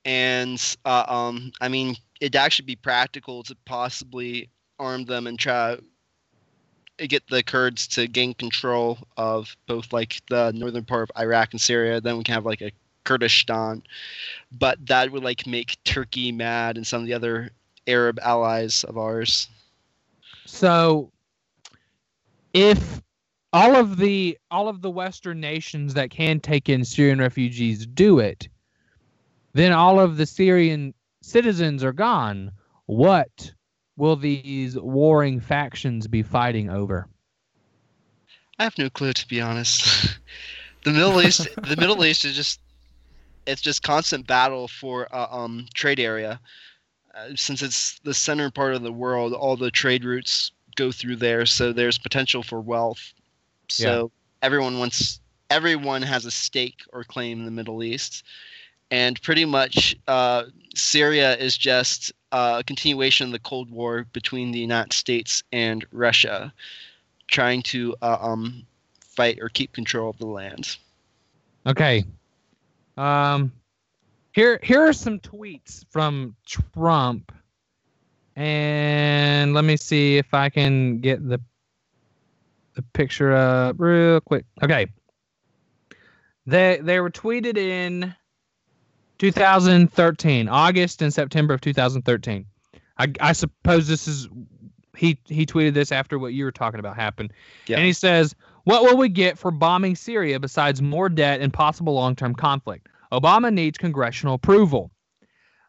and 0.09 0.77
uh, 0.87 1.05
um, 1.07 1.53
I 1.61 1.69
mean, 1.69 1.95
it'd 2.19 2.35
actually 2.35 2.65
be 2.65 2.77
practical 2.77 3.43
to 3.43 3.55
possibly 3.67 4.49
arm 4.79 5.05
them 5.05 5.27
and 5.27 5.39
try 5.39 5.77
to 6.97 7.07
get 7.07 7.29
the 7.29 7.43
Kurds 7.43 7.87
to 7.89 8.07
gain 8.09 8.33
control 8.33 8.97
of 9.19 9.55
both 9.67 9.93
like 9.93 10.23
the 10.31 10.51
northern 10.53 10.87
part 10.87 11.03
of 11.03 11.21
Iraq 11.21 11.53
and 11.53 11.61
Syria. 11.61 12.01
Then 12.01 12.17
we 12.17 12.25
can 12.25 12.33
have 12.33 12.47
like 12.47 12.63
a 12.63 12.73
Kurdistan, 13.05 13.83
but 14.51 14.79
that 14.87 15.13
would 15.13 15.23
like 15.23 15.47
make 15.47 15.77
Turkey 15.85 16.33
mad 16.33 16.79
and 16.79 16.87
some 16.87 17.03
of 17.03 17.07
the 17.07 17.13
other 17.13 17.51
Arab 17.87 18.19
allies 18.23 18.85
of 18.85 18.97
ours. 18.97 19.51
So, 20.47 21.13
if 22.55 23.03
all 23.53 23.77
of 23.77 23.99
the 23.99 24.39
all 24.51 24.69
of 24.69 24.81
the 24.81 24.91
Western 24.91 25.39
nations 25.39 25.93
that 25.93 26.09
can 26.09 26.41
take 26.41 26.71
in 26.71 26.83
Syrian 26.83 27.19
refugees 27.19 27.85
do 27.85 28.21
it, 28.21 28.49
then 29.59 29.73
all 29.73 29.99
of 29.99 30.17
the 30.17 30.27
Syrian 30.27 30.95
citizens 31.23 31.83
are 31.83 31.93
gone. 31.93 32.53
What 32.87 33.53
will 33.97 34.17
these 34.17 34.79
warring 34.79 35.41
factions 35.41 36.07
be 36.07 36.23
fighting 36.23 36.71
over? 36.71 37.09
I 38.59 38.65
have 38.65 38.79
no 38.79 38.89
clue 38.91 39.13
to 39.13 39.29
be 39.29 39.41
honest. 39.41 40.19
the 40.85 40.93
Middle 40.93 41.21
East, 41.21 41.49
the 41.57 41.77
Middle 41.77 42.05
East 42.05 42.25
is 42.25 42.35
just 42.35 42.61
it's 43.47 43.63
just 43.63 43.83
constant 43.83 44.27
battle 44.27 44.69
for 44.69 45.09
uh, 45.15 45.27
um 45.31 45.67
trade 45.75 46.01
area. 46.01 46.41
Uh, 47.15 47.31
since 47.35 47.63
it's 47.63 47.99
the 48.01 48.15
center 48.15 48.51
part 48.51 48.75
of 48.75 48.83
the 48.83 48.93
world, 48.93 49.33
all 49.33 49.57
the 49.57 49.71
trade 49.71 50.05
routes 50.05 50.53
go 50.77 50.93
through 50.93 51.17
there, 51.17 51.47
so 51.47 51.73
there's 51.73 51.99
potential 51.99 52.43
for 52.43 52.61
wealth. 52.61 53.13
So 53.69 54.13
everyone 54.43 54.79
wants 54.79 55.21
everyone 55.51 56.03
has 56.03 56.25
a 56.25 56.31
stake 56.31 56.83
or 56.93 57.05
claim 57.05 57.41
in 57.41 57.45
the 57.45 57.51
Middle 57.51 57.83
East. 57.83 58.23
And 58.91 59.21
pretty 59.23 59.45
much 59.45 59.97
uh, 60.07 60.45
Syria 60.75 61.37
is 61.37 61.59
just 61.59 62.13
uh, 62.33 62.57
a 62.61 62.65
continuation 62.65 63.27
of 63.27 63.33
the 63.33 63.39
Cold 63.39 63.71
War 63.71 64.07
between 64.13 64.53
the 64.53 64.59
United 64.59 64.93
States 64.93 65.43
and 65.53 65.85
Russia 65.93 66.53
trying 67.27 67.63
to 67.63 67.95
uh, 68.01 68.17
um, 68.21 68.67
fight 69.01 69.39
or 69.41 69.49
keep 69.49 69.73
control 69.73 70.11
of 70.11 70.19
the 70.19 70.27
land. 70.27 70.77
Okay. 71.67 72.05
Um 72.97 73.53
here 74.33 74.61
here 74.63 74.83
are 74.83 74.93
some 74.93 75.19
tweets 75.19 75.85
from 75.91 76.37
Trump. 76.47 77.33
And 78.37 79.53
let 79.53 79.65
me 79.65 79.77
see 79.77 80.17
if 80.17 80.33
I 80.33 80.49
can 80.49 81.01
get 81.01 81.29
the 81.29 81.41
the 82.75 82.83
picture 82.93 83.35
up 83.35 83.77
real 83.79 84.21
quick. 84.21 84.45
Okay. 84.63 84.87
They 86.47 86.79
they 86.81 87.01
were 87.01 87.11
tweeted 87.11 87.57
in 87.57 88.15
2013, 89.19 90.49
August 90.49 91.03
and 91.03 91.13
September 91.13 91.55
of 91.55 91.61
2013. 91.61 92.47
I 92.99 93.13
I 93.21 93.33
suppose 93.33 93.87
this 93.89 94.09
is 94.09 94.29
he 94.97 95.19
he 95.27 95.47
tweeted 95.47 95.75
this 95.75 95.93
after 95.93 96.19
what 96.19 96.33
you 96.35 96.45
were 96.45 96.53
talking 96.53 96.81
about 96.81 96.97
happened. 96.97 97.33
Yeah. 97.67 97.77
And 97.77 97.87
he 97.87 97.93
says, 97.93 98.35
"What 98.65 98.83
will 98.83 98.97
we 98.97 99.09
get 99.09 99.39
for 99.39 99.51
bombing 99.51 99.97
Syria 99.97 100.41
besides 100.41 100.83
more 100.83 101.09
debt 101.09 101.41
and 101.41 101.53
possible 101.53 101.95
long-term 101.95 102.35
conflict? 102.35 102.89
Obama 103.13 103.53
needs 103.53 103.79
congressional 103.79 104.35
approval. 104.35 104.91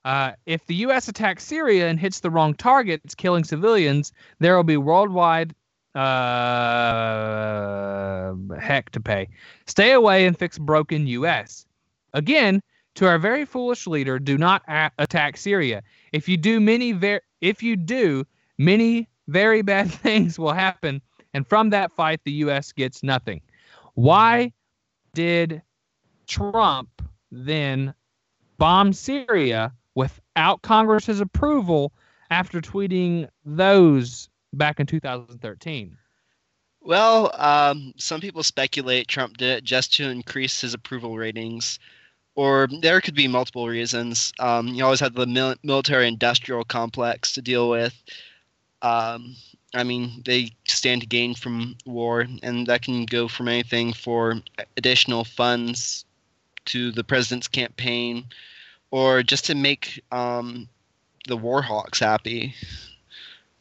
Uh, 0.05 0.31
if 0.45 0.65
the 0.65 0.75
U.S. 0.75 1.07
attacks 1.07 1.43
Syria 1.43 1.89
and 1.89 1.99
hits 1.99 2.21
the 2.21 2.29
wrong 2.29 2.53
targets, 2.53 3.13
killing 3.15 3.43
civilians, 3.43 4.13
there 4.39 4.55
will 4.55 4.63
be 4.63 4.77
worldwide 4.77 5.53
uh, 5.95 5.99
heck 8.59 8.89
to 8.91 8.99
pay. 8.99 9.27
Stay 9.67 9.91
away 9.91 10.25
and 10.25 10.37
fix 10.37 10.57
broken 10.57 11.05
U.S. 11.07 11.65
Again, 12.13 12.61
to 12.95 13.07
our 13.07 13.17
very 13.17 13.45
foolish 13.45 13.87
leader, 13.87 14.19
do 14.19 14.37
not 14.37 14.63
a- 14.67 14.91
attack 14.97 15.37
Syria. 15.37 15.83
If 16.11 16.27
you 16.27 16.37
do 16.37 16.59
many 16.59 16.91
ver- 16.91 17.21
if 17.41 17.63
you 17.63 17.75
do, 17.75 18.25
many 18.57 19.07
very 19.27 19.61
bad 19.61 19.91
things 19.91 20.37
will 20.37 20.53
happen, 20.53 21.01
and 21.33 21.47
from 21.47 21.69
that 21.69 21.91
fight, 21.93 22.21
the 22.23 22.31
U.S. 22.31 22.71
gets 22.71 23.03
nothing. 23.03 23.41
Why 23.93 24.53
did 25.13 25.61
Trump 26.27 26.89
then 27.31 27.93
bomb 28.57 28.93
Syria 28.93 29.73
without 29.95 30.61
Congress's 30.61 31.21
approval 31.21 31.93
after 32.31 32.61
tweeting 32.61 33.27
those 33.45 34.29
back 34.53 34.79
in 34.79 34.85
2013? 34.85 35.97
Well, 36.81 37.31
um, 37.35 37.93
some 37.97 38.21
people 38.21 38.41
speculate 38.43 39.07
Trump 39.07 39.37
did 39.37 39.57
it 39.57 39.63
just 39.63 39.93
to 39.95 40.09
increase 40.09 40.61
his 40.61 40.73
approval 40.73 41.17
ratings, 41.17 41.77
or 42.39 42.69
there 42.79 43.01
could 43.01 43.15
be 43.15 43.27
multiple 43.27 43.67
reasons. 43.67 44.31
Um, 44.39 44.69
you 44.69 44.81
always 44.81 45.01
have 45.01 45.13
the 45.13 45.27
mil- 45.27 45.57
military-industrial 45.61 46.63
complex 46.63 47.33
to 47.33 47.41
deal 47.41 47.69
with. 47.69 47.93
Um, 48.81 49.35
I 49.75 49.83
mean, 49.83 50.21
they 50.23 50.51
stand 50.65 51.01
to 51.01 51.07
gain 51.07 51.35
from 51.35 51.75
war, 51.85 52.25
and 52.41 52.65
that 52.67 52.81
can 52.81 53.05
go 53.05 53.27
from 53.27 53.49
anything 53.49 53.91
for 53.91 54.41
additional 54.77 55.25
funds 55.25 56.05
to 56.67 56.93
the 56.93 57.03
president's 57.03 57.49
campaign, 57.49 58.23
or 58.89 59.21
just 59.21 59.43
to 59.47 59.53
make 59.53 60.01
um, 60.13 60.69
the 61.27 61.35
war 61.35 61.61
hawks 61.61 61.99
happy. 61.99 62.55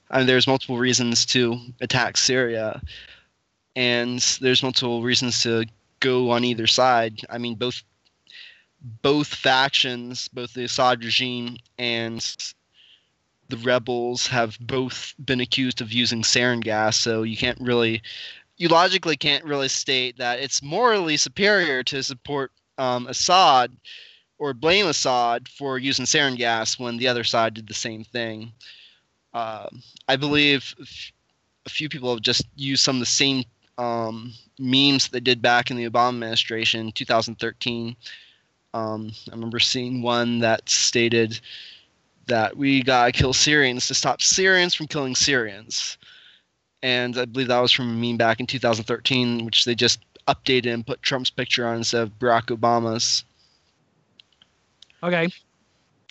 I 0.08 0.18
mean, 0.18 0.28
there's 0.28 0.46
multiple 0.46 0.78
reasons 0.78 1.26
to 1.26 1.58
attack 1.80 2.16
Syria, 2.16 2.80
and 3.74 4.20
there's 4.40 4.62
multiple 4.62 5.02
reasons 5.02 5.42
to 5.42 5.64
go 5.98 6.30
on 6.30 6.44
either 6.44 6.68
side. 6.68 7.22
I 7.28 7.38
mean, 7.38 7.56
both 7.56 7.82
both 8.80 9.28
factions, 9.28 10.28
both 10.28 10.54
the 10.54 10.64
Assad 10.64 11.04
regime 11.04 11.56
and 11.78 12.36
the 13.48 13.56
rebels, 13.58 14.26
have 14.26 14.58
both 14.60 15.14
been 15.24 15.40
accused 15.40 15.80
of 15.80 15.92
using 15.92 16.22
sarin 16.22 16.60
gas. 16.60 16.96
So 16.96 17.22
you 17.22 17.36
can't 17.36 17.60
really, 17.60 18.02
you 18.56 18.68
logically 18.68 19.16
can't 19.16 19.44
really 19.44 19.68
state 19.68 20.18
that 20.18 20.40
it's 20.40 20.62
morally 20.62 21.16
superior 21.16 21.82
to 21.84 22.02
support 22.02 22.52
um, 22.76 23.06
Assad 23.06 23.72
or 24.38 24.54
blame 24.54 24.86
Assad 24.86 25.48
for 25.48 25.78
using 25.78 26.04
sarin 26.04 26.36
gas 26.36 26.78
when 26.78 26.96
the 26.96 27.08
other 27.08 27.24
side 27.24 27.54
did 27.54 27.66
the 27.66 27.74
same 27.74 28.04
thing. 28.04 28.52
Uh, 29.34 29.68
I 30.06 30.16
believe 30.16 30.74
a 31.66 31.70
few 31.70 31.88
people 31.88 32.10
have 32.10 32.22
just 32.22 32.46
used 32.56 32.82
some 32.82 32.96
of 32.96 33.00
the 33.00 33.06
same 33.06 33.44
um, 33.76 34.32
memes 34.58 35.04
that 35.04 35.12
they 35.12 35.20
did 35.20 35.42
back 35.42 35.70
in 35.70 35.76
the 35.76 35.88
Obama 35.88 36.08
administration, 36.08 36.92
2013. 36.92 37.96
Um, 38.74 39.12
I 39.28 39.35
remember 39.35 39.59
seeing 39.59 40.02
one 40.02 40.40
that 40.40 40.68
stated 40.68 41.40
that 42.26 42.57
we 42.57 42.83
gotta 42.83 43.12
kill 43.12 43.33
Syrians 43.33 43.88
to 43.88 43.94
stop 43.94 44.20
Syrians 44.20 44.74
from 44.74 44.87
killing 44.87 45.14
Syrians. 45.14 45.96
And 46.83 47.18
I 47.18 47.24
believe 47.24 47.48
that 47.48 47.59
was 47.59 47.72
from 47.72 47.88
a 47.88 47.92
meme 47.92 48.16
back 48.16 48.38
in 48.40 48.46
2013, 48.46 49.44
which 49.44 49.64
they 49.64 49.74
just 49.74 50.00
updated 50.28 50.72
and 50.72 50.87
put 50.87 51.02
Trump's 51.02 51.31
picture 51.31 51.66
on 51.66 51.78
instead 51.78 52.02
of 52.02 52.18
Barack 52.18 52.57
Obama's. 52.57 53.24
Okay. 55.02 55.28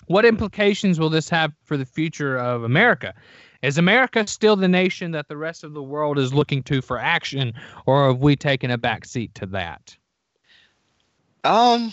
What 0.06 0.24
implications 0.24 0.98
will 0.98 1.10
this 1.10 1.28
have 1.28 1.52
for 1.64 1.76
the 1.76 1.84
future 1.84 2.36
of 2.36 2.64
America? 2.64 3.14
Is 3.62 3.76
America 3.76 4.26
still 4.26 4.56
the 4.56 4.68
nation 4.68 5.10
that 5.12 5.28
the 5.28 5.36
rest 5.36 5.64
of 5.64 5.74
the 5.74 5.82
world 5.82 6.18
is 6.18 6.32
looking 6.32 6.62
to 6.64 6.80
for 6.80 6.98
action, 6.98 7.52
or 7.86 8.08
have 8.08 8.18
we 8.18 8.36
taken 8.36 8.70
a 8.70 8.78
back 8.78 9.04
seat 9.04 9.34
to 9.34 9.46
that? 9.46 9.96
Um, 11.44 11.92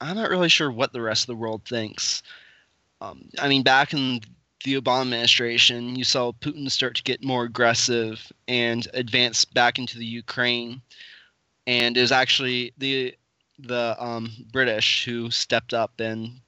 I'm 0.00 0.16
not 0.16 0.30
really 0.30 0.48
sure 0.48 0.70
what 0.70 0.92
the 0.92 1.02
rest 1.02 1.24
of 1.24 1.26
the 1.28 1.36
world 1.36 1.64
thinks. 1.64 2.22
Um, 3.00 3.28
I 3.38 3.48
mean, 3.48 3.62
back 3.62 3.92
in 3.92 4.20
the 4.64 4.80
Obama 4.80 5.02
administration, 5.02 5.96
you 5.96 6.04
saw 6.04 6.32
Putin 6.32 6.70
start 6.70 6.96
to 6.96 7.02
get 7.02 7.22
more 7.22 7.44
aggressive 7.44 8.32
and 8.46 8.86
advance 8.94 9.44
back 9.44 9.78
into 9.78 9.98
the 9.98 10.06
Ukraine, 10.06 10.80
and 11.66 11.96
it 11.96 12.00
was 12.00 12.12
actually 12.12 12.72
the 12.78 13.14
the 13.60 13.96
um, 13.98 14.30
British 14.52 15.04
who 15.04 15.30
stepped 15.30 15.74
up 15.74 15.98
and 15.98 16.40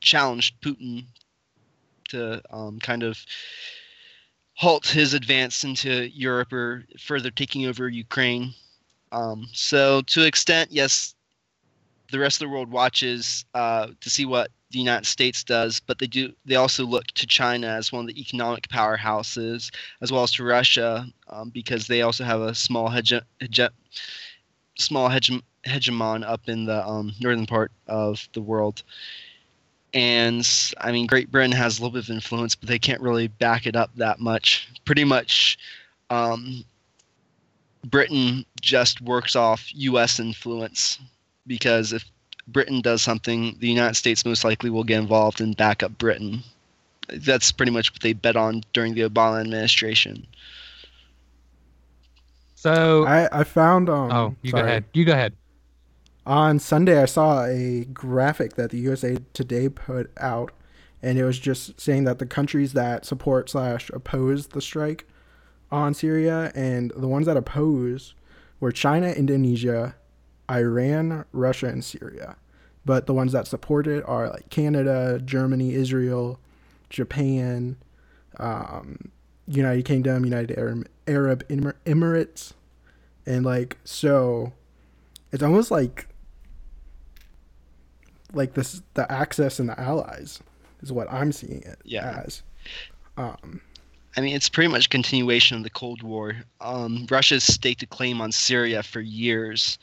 challenged 0.00 0.60
Putin 0.60 1.04
to 2.08 2.40
um, 2.50 2.78
kind 2.78 3.02
of 3.02 3.24
halt 4.54 4.86
his 4.86 5.14
advance 5.14 5.64
into 5.64 6.08
Europe 6.10 6.52
or 6.52 6.84
further 6.98 7.30
taking 7.30 7.66
over 7.66 7.88
Ukraine. 7.88 8.52
Um, 9.12 9.48
so, 9.52 10.02
to 10.02 10.24
extent, 10.24 10.70
yes, 10.70 11.14
the 12.10 12.18
rest 12.18 12.40
of 12.40 12.48
the 12.48 12.52
world 12.52 12.70
watches 12.70 13.44
uh, 13.54 13.88
to 14.00 14.10
see 14.10 14.24
what 14.24 14.50
the 14.70 14.78
United 14.78 15.06
States 15.06 15.42
does, 15.42 15.80
but 15.80 15.98
they 15.98 16.06
do. 16.06 16.32
They 16.44 16.54
also 16.56 16.84
look 16.86 17.06
to 17.08 17.26
China 17.26 17.66
as 17.66 17.92
one 17.92 18.08
of 18.08 18.14
the 18.14 18.20
economic 18.20 18.68
powerhouses, 18.68 19.70
as 20.00 20.12
well 20.12 20.22
as 20.22 20.32
to 20.32 20.44
Russia, 20.44 21.06
um, 21.28 21.50
because 21.50 21.86
they 21.86 22.02
also 22.02 22.24
have 22.24 22.40
a 22.40 22.54
small 22.54 22.88
hege- 22.88 23.22
hege- 23.40 23.70
small 24.78 25.08
hege- 25.08 25.42
hegemon 25.66 26.24
up 26.24 26.48
in 26.48 26.66
the 26.66 26.86
um, 26.86 27.12
northern 27.20 27.46
part 27.46 27.72
of 27.86 28.28
the 28.32 28.40
world 28.40 28.82
and 29.92 30.46
I 30.78 30.92
mean, 30.92 31.06
Great 31.06 31.30
Britain 31.30 31.52
has 31.52 31.78
a 31.78 31.82
little 31.82 31.94
bit 31.94 32.04
of 32.04 32.10
influence, 32.10 32.54
but 32.54 32.68
they 32.68 32.78
can't 32.78 33.00
really 33.00 33.28
back 33.28 33.66
it 33.66 33.76
up 33.76 33.90
that 33.96 34.20
much. 34.20 34.68
Pretty 34.84 35.04
much, 35.04 35.58
um, 36.10 36.64
Britain 37.84 38.44
just 38.60 39.00
works 39.00 39.34
off 39.34 39.68
U.S. 39.74 40.20
influence 40.20 40.98
because 41.50 41.92
if 41.92 42.04
Britain 42.46 42.80
does 42.80 43.02
something, 43.02 43.56
the 43.58 43.66
United 43.66 43.96
States 43.96 44.24
most 44.24 44.44
likely 44.44 44.70
will 44.70 44.84
get 44.84 45.00
involved 45.00 45.40
and 45.40 45.56
back 45.56 45.82
up 45.82 45.98
Britain. 45.98 46.44
That's 47.08 47.50
pretty 47.50 47.72
much 47.72 47.92
what 47.92 48.02
they 48.02 48.12
bet 48.12 48.36
on 48.36 48.62
during 48.72 48.94
the 48.94 49.00
Obama 49.00 49.40
administration. 49.40 50.28
So 52.54 53.04
I, 53.04 53.40
I 53.40 53.44
found 53.44 53.90
um 53.90 54.12
oh, 54.12 54.36
you 54.42 54.52
sorry. 54.52 54.62
go 54.62 54.68
ahead. 54.68 54.84
You 54.94 55.04
go 55.04 55.12
ahead. 55.12 55.32
On 56.24 56.60
Sunday, 56.60 57.02
I 57.02 57.06
saw 57.06 57.44
a 57.46 57.84
graphic 57.92 58.54
that 58.54 58.70
the 58.70 58.78
USA 58.78 59.16
Today 59.32 59.68
put 59.68 60.12
out, 60.18 60.52
and 61.02 61.18
it 61.18 61.24
was 61.24 61.40
just 61.40 61.80
saying 61.80 62.04
that 62.04 62.20
the 62.20 62.26
countries 62.26 62.74
that 62.74 63.04
support 63.04 63.50
slash 63.50 63.90
oppose 63.90 64.48
the 64.48 64.60
strike 64.60 65.08
on 65.72 65.94
Syria 65.94 66.52
and 66.54 66.92
the 66.94 67.08
ones 67.08 67.26
that 67.26 67.36
oppose 67.36 68.14
were 68.60 68.70
China, 68.70 69.08
Indonesia, 69.08 69.96
Iran, 70.50 71.24
Russia, 71.32 71.66
and 71.66 71.84
Syria. 71.84 72.36
But 72.84 73.06
the 73.06 73.14
ones 73.14 73.32
that 73.32 73.46
support 73.46 73.86
it 73.86 74.02
are 74.06 74.30
like 74.30 74.48
Canada, 74.50 75.20
Germany, 75.24 75.74
Israel, 75.74 76.38
Japan, 76.88 77.76
um, 78.38 79.10
United 79.46 79.84
Kingdom, 79.84 80.24
United 80.24 80.58
Arab, 80.58 80.88
Arab 81.06 81.44
Emir- 81.48 81.76
Emirates, 81.84 82.52
and 83.26 83.44
like 83.44 83.76
so, 83.84 84.52
it's 85.32 85.42
almost 85.42 85.70
like 85.70 86.06
like 88.32 88.54
this 88.54 88.82
the 88.94 89.10
Axis 89.10 89.58
and 89.58 89.68
the 89.68 89.78
allies 89.78 90.40
is 90.82 90.92
what 90.92 91.12
I'm 91.12 91.32
seeing 91.32 91.62
it 91.62 91.78
Yeah. 91.84 92.22
as. 92.24 92.42
Um, 93.16 93.60
I 94.16 94.20
mean, 94.22 94.34
it's 94.34 94.48
pretty 94.48 94.68
much 94.68 94.88
continuation 94.90 95.56
of 95.56 95.62
the 95.62 95.70
Cold 95.70 96.02
War. 96.02 96.34
Um, 96.60 97.06
Russia's 97.10 97.44
staked 97.44 97.82
a 97.82 97.86
claim 97.86 98.20
on 98.20 98.32
Syria 98.32 98.82
for 98.82 99.00
years, 99.00 99.78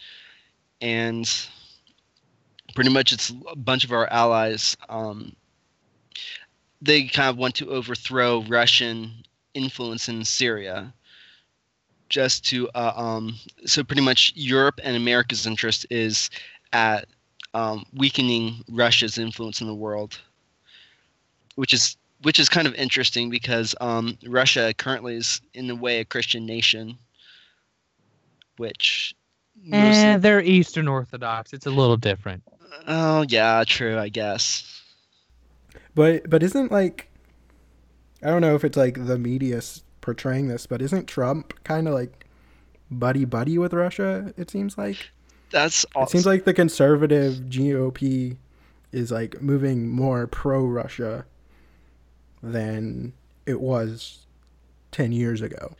and 0.81 1.29
pretty 2.75 2.89
much 2.89 3.11
it's 3.11 3.33
a 3.49 3.55
bunch 3.55 3.83
of 3.83 3.91
our 3.91 4.07
allies. 4.07 4.77
Um, 4.89 5.35
they 6.81 7.07
kind 7.07 7.29
of 7.29 7.37
want 7.37 7.55
to 7.55 7.69
overthrow 7.69 8.43
Russian 8.43 9.23
influence 9.53 10.07
in 10.09 10.23
Syria, 10.23 10.93
just 12.09 12.45
to 12.45 12.69
uh, 12.75 12.93
um, 12.95 13.35
so 13.65 13.83
pretty 13.83 14.03
much 14.03 14.33
Europe 14.35 14.79
and 14.83 14.95
America's 14.95 15.47
interest 15.47 15.85
is 15.89 16.29
at 16.73 17.07
um, 17.53 17.85
weakening 17.95 18.63
Russia's 18.69 19.17
influence 19.17 19.61
in 19.61 19.67
the 19.67 19.73
world, 19.73 20.19
which 21.55 21.73
is 21.73 21.97
which 22.21 22.39
is 22.39 22.49
kind 22.49 22.67
of 22.67 22.75
interesting 22.75 23.29
because 23.29 23.75
um, 23.81 24.17
Russia 24.27 24.73
currently 24.77 25.15
is 25.15 25.41
in 25.53 25.69
a 25.69 25.75
way 25.75 25.99
a 25.99 26.05
Christian 26.05 26.45
nation, 26.45 26.97
which 28.57 29.15
most 29.63 29.95
Eh, 29.95 30.17
they're 30.17 30.41
Eastern 30.41 30.87
Orthodox. 30.87 31.53
It's 31.53 31.65
a 31.65 31.71
little 31.71 31.97
different. 31.97 32.43
oh 32.87 33.25
yeah, 33.27 33.63
true, 33.65 33.97
I 33.97 34.09
guess. 34.09 34.81
but 35.95 36.29
but 36.29 36.43
isn't 36.43 36.71
like 36.71 37.09
I 38.23 38.27
don't 38.29 38.41
know 38.41 38.55
if 38.55 38.63
it's 38.63 38.77
like 38.77 39.05
the 39.05 39.17
media 39.17 39.61
portraying 40.01 40.47
this, 40.47 40.65
but 40.65 40.81
isn't 40.81 41.07
Trump 41.07 41.53
kind 41.63 41.87
of 41.87 41.93
like 41.93 42.25
buddy 42.89 43.25
buddy 43.25 43.57
with 43.57 43.73
Russia? 43.73 44.33
It 44.37 44.49
seems 44.49 44.77
like 44.77 45.11
That's 45.51 45.85
it 45.95 46.09
seems 46.09 46.25
like 46.25 46.45
the 46.45 46.53
conservative 46.53 47.35
GOP 47.49 48.37
is 48.91 49.11
like 49.11 49.41
moving 49.41 49.89
more 49.89 50.27
pro 50.27 50.65
Russia 50.65 51.25
than 52.41 53.13
it 53.45 53.59
was 53.59 54.25
ten 54.91 55.11
years 55.11 55.41
ago. 55.41 55.75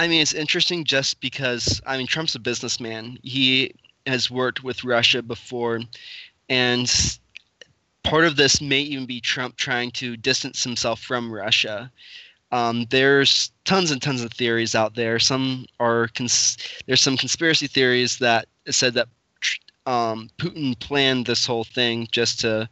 I 0.00 0.08
mean, 0.08 0.22
it's 0.22 0.32
interesting 0.32 0.84
just 0.84 1.20
because 1.20 1.82
I 1.84 1.98
mean 1.98 2.06
Trump's 2.06 2.34
a 2.34 2.38
businessman. 2.38 3.18
He 3.22 3.74
has 4.06 4.30
worked 4.30 4.64
with 4.64 4.82
Russia 4.82 5.20
before, 5.20 5.82
and 6.48 6.90
part 8.02 8.24
of 8.24 8.36
this 8.36 8.62
may 8.62 8.80
even 8.80 9.04
be 9.04 9.20
Trump 9.20 9.56
trying 9.56 9.90
to 9.90 10.16
distance 10.16 10.64
himself 10.64 11.02
from 11.02 11.30
Russia. 11.30 11.92
Um, 12.50 12.86
there's 12.88 13.52
tons 13.66 13.90
and 13.90 14.00
tons 14.00 14.24
of 14.24 14.32
theories 14.32 14.74
out 14.74 14.94
there. 14.94 15.18
Some 15.18 15.66
are 15.80 16.08
cons- 16.14 16.56
there's 16.86 17.02
some 17.02 17.18
conspiracy 17.18 17.66
theories 17.66 18.16
that 18.20 18.46
said 18.70 18.94
that 18.94 19.08
um, 19.84 20.30
Putin 20.38 20.78
planned 20.80 21.26
this 21.26 21.44
whole 21.44 21.64
thing 21.64 22.08
just 22.10 22.40
to 22.40 22.70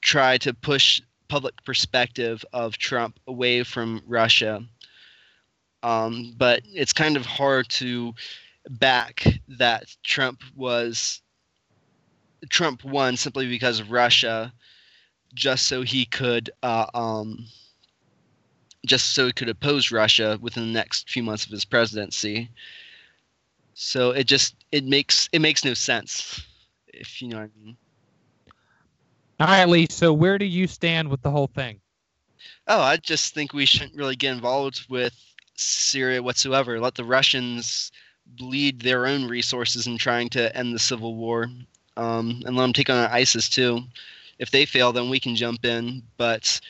try 0.00 0.38
to 0.38 0.54
push 0.54 1.02
public 1.28 1.62
perspective 1.64 2.46
of 2.54 2.78
Trump 2.78 3.20
away 3.26 3.62
from 3.62 4.02
Russia. 4.06 4.64
Um, 5.86 6.34
but 6.36 6.62
it's 6.64 6.92
kind 6.92 7.16
of 7.16 7.24
hard 7.24 7.68
to 7.68 8.12
back 8.68 9.24
that 9.46 9.84
Trump 10.02 10.42
was 10.56 11.22
Trump 12.48 12.82
won 12.82 13.16
simply 13.16 13.46
because 13.46 13.78
of 13.78 13.92
Russia, 13.92 14.52
just 15.32 15.68
so 15.68 15.82
he 15.82 16.04
could 16.04 16.50
uh, 16.64 16.86
um, 16.92 17.46
just 18.84 19.14
so 19.14 19.26
he 19.26 19.32
could 19.32 19.48
oppose 19.48 19.92
Russia 19.92 20.36
within 20.40 20.66
the 20.66 20.72
next 20.72 21.08
few 21.08 21.22
months 21.22 21.46
of 21.46 21.52
his 21.52 21.64
presidency. 21.64 22.50
So 23.74 24.10
it 24.10 24.24
just 24.24 24.56
it 24.72 24.82
makes 24.82 25.28
it 25.32 25.38
makes 25.38 25.64
no 25.64 25.74
sense, 25.74 26.44
if 26.88 27.22
you 27.22 27.28
know 27.28 27.36
what 27.36 27.50
I 27.56 27.64
mean. 27.64 27.76
All 29.38 29.46
right, 29.46 29.68
Lee. 29.68 29.86
So 29.88 30.12
where 30.12 30.36
do 30.36 30.46
you 30.46 30.66
stand 30.66 31.08
with 31.08 31.22
the 31.22 31.30
whole 31.30 31.46
thing? 31.46 31.78
Oh, 32.66 32.80
I 32.80 32.96
just 32.96 33.34
think 33.34 33.52
we 33.52 33.66
shouldn't 33.66 33.94
really 33.94 34.16
get 34.16 34.32
involved 34.32 34.86
with 34.88 35.14
Syria 35.56 36.22
whatsoever. 36.22 36.78
Let 36.80 36.94
the 36.94 37.04
Russians 37.04 37.90
bleed 38.26 38.80
their 38.80 39.06
own 39.06 39.26
resources 39.26 39.86
in 39.86 39.98
trying 39.98 40.28
to 40.30 40.54
end 40.56 40.74
the 40.74 40.78
civil 40.78 41.14
war, 41.14 41.48
um, 41.96 42.42
and 42.44 42.56
let 42.56 42.62
them 42.62 42.72
take 42.72 42.90
on 42.90 43.10
ISIS 43.10 43.48
too. 43.48 43.80
If 44.38 44.50
they 44.50 44.66
fail, 44.66 44.92
then 44.92 45.08
we 45.08 45.20
can 45.20 45.36
jump 45.36 45.64
in. 45.64 46.02
But 46.16 46.60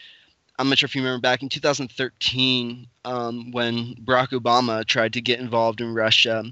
I'm 0.58 0.68
not 0.68 0.78
sure 0.78 0.86
if 0.86 0.94
you 0.94 1.02
remember 1.02 1.20
back 1.20 1.42
in 1.42 1.48
2013 1.48 2.86
um, 3.04 3.50
when 3.52 3.94
Barack 4.04 4.28
Obama 4.28 4.84
tried 4.84 5.12
to 5.14 5.20
get 5.20 5.40
involved 5.40 5.80
in 5.80 5.92
Russia, 5.92 6.44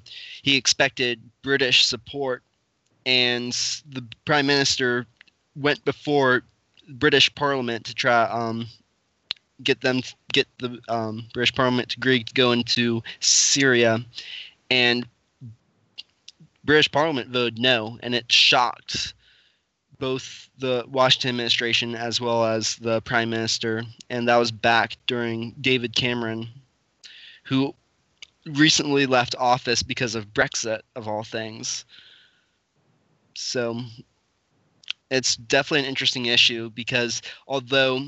he 0.43 0.57
expected 0.57 1.21
British 1.43 1.85
support, 1.85 2.43
and 3.07 3.53
the 3.89 4.05
prime 4.25 4.47
minister 4.47 5.07
went 5.57 5.85
before 5.85 6.43
British 6.89 7.35
Parliament 7.35 7.85
to 7.87 7.95
try 7.95 8.25
um, 8.25 8.67
get 9.63 9.81
them 9.81 10.01
get 10.33 10.47
the 10.59 10.79
um, 10.89 11.27
British 11.33 11.55
Parliament 11.55 11.91
to 11.91 11.99
agree 11.99 12.25
to 12.25 12.35
go 12.35 12.53
into 12.53 13.03
Syria, 13.21 14.05
and 14.71 15.07
British 16.65 16.91
Parliament 16.91 17.31
voted 17.31 17.59
no, 17.59 17.99
and 18.03 18.15
it 18.15 18.31
shocked 18.31 19.15
both 19.99 20.49
the 20.59 20.85
Washington 20.89 21.31
administration 21.31 21.95
as 21.95 22.21
well 22.21 22.45
as 22.45 22.77
the 22.77 23.01
Prime 23.03 23.31
Minister, 23.31 23.85
and 24.11 24.29
that 24.29 24.37
was 24.37 24.51
back 24.51 24.97
during 25.07 25.55
David 25.61 25.95
Cameron, 25.95 26.49
who 27.45 27.75
recently 28.47 29.07
left 29.07 29.35
office 29.39 29.83
because 29.83 30.15
of 30.15 30.35
Brexit, 30.35 30.81
of 30.97 31.09
all 31.09 31.25
things. 31.25 31.85
So 33.35 33.81
it's 35.11 35.37
definitely 35.37 35.81
an 35.81 35.91
interesting 35.91 36.27
issue 36.27 36.71
because 36.71 37.23
although 37.47 38.01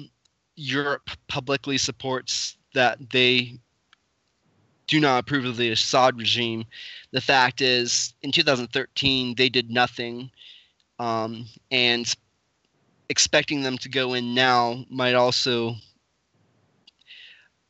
Europe 0.56 1.10
publicly 1.28 1.78
supports 1.78 2.56
that 2.74 3.10
they 3.10 3.58
do 4.86 5.00
not 5.00 5.18
approve 5.18 5.44
of 5.44 5.56
the 5.56 5.70
Assad 5.70 6.16
regime, 6.18 6.64
the 7.10 7.20
fact 7.20 7.60
is 7.60 8.14
in 8.22 8.32
2013 8.32 9.34
they 9.34 9.48
did 9.48 9.70
nothing, 9.70 10.30
um, 10.98 11.46
and 11.70 12.14
expecting 13.08 13.62
them 13.62 13.78
to 13.78 13.88
go 13.88 14.14
in 14.14 14.34
now 14.34 14.84
might 14.90 15.14
also 15.14 15.74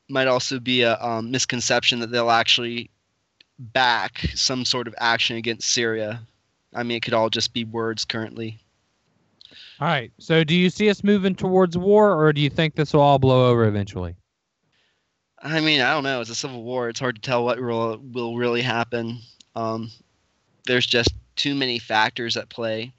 might 0.09 0.29
also 0.29 0.61
be 0.61 0.83
a 0.83 1.03
um, 1.03 1.31
misconception 1.31 1.99
that 1.99 2.11
they'll 2.13 2.31
actually 2.31 2.91
back 3.59 4.19
some 4.35 4.65
sort 4.65 4.87
of 4.87 4.95
action 4.99 5.37
against 5.37 5.73
Syria. 5.73 6.21
I 6.75 6.83
mean, 6.85 6.99
it 6.99 7.03
could 7.03 7.15
all 7.15 7.31
just 7.31 7.53
be 7.53 7.65
words 7.65 8.05
currently. 8.05 8.61
All 9.81 9.89
right. 9.89 10.11
So, 10.19 10.43
do 10.43 10.55
you 10.55 10.71
see 10.71 10.89
us 10.89 11.05
moving 11.05 11.35
towards 11.35 11.77
war, 11.77 12.19
or 12.19 12.33
do 12.33 12.41
you 12.41 12.51
think 12.51 12.75
this 12.75 12.93
will 12.93 13.03
all 13.03 13.19
blow 13.19 13.51
over 13.51 13.67
eventually? 13.67 14.17
I 15.43 15.61
mean, 15.61 15.81
I 15.81 15.93
don't 15.93 16.05
know. 16.05 16.21
It's 16.21 16.31
a 16.31 16.35
civil 16.35 16.63
war. 16.63 16.89
It's 16.89 16.99
hard 16.99 17.17
to 17.17 17.21
tell 17.21 17.45
what 17.45 17.61
will, 17.61 18.01
will 18.13 18.37
really 18.37 18.63
happen. 18.63 19.19
Um, 19.55 19.91
there's 20.67 20.87
just 20.87 21.15
too 21.37 21.55
many 21.55 21.79
factors 21.79 22.37
at 22.37 22.49
play. 22.49 22.93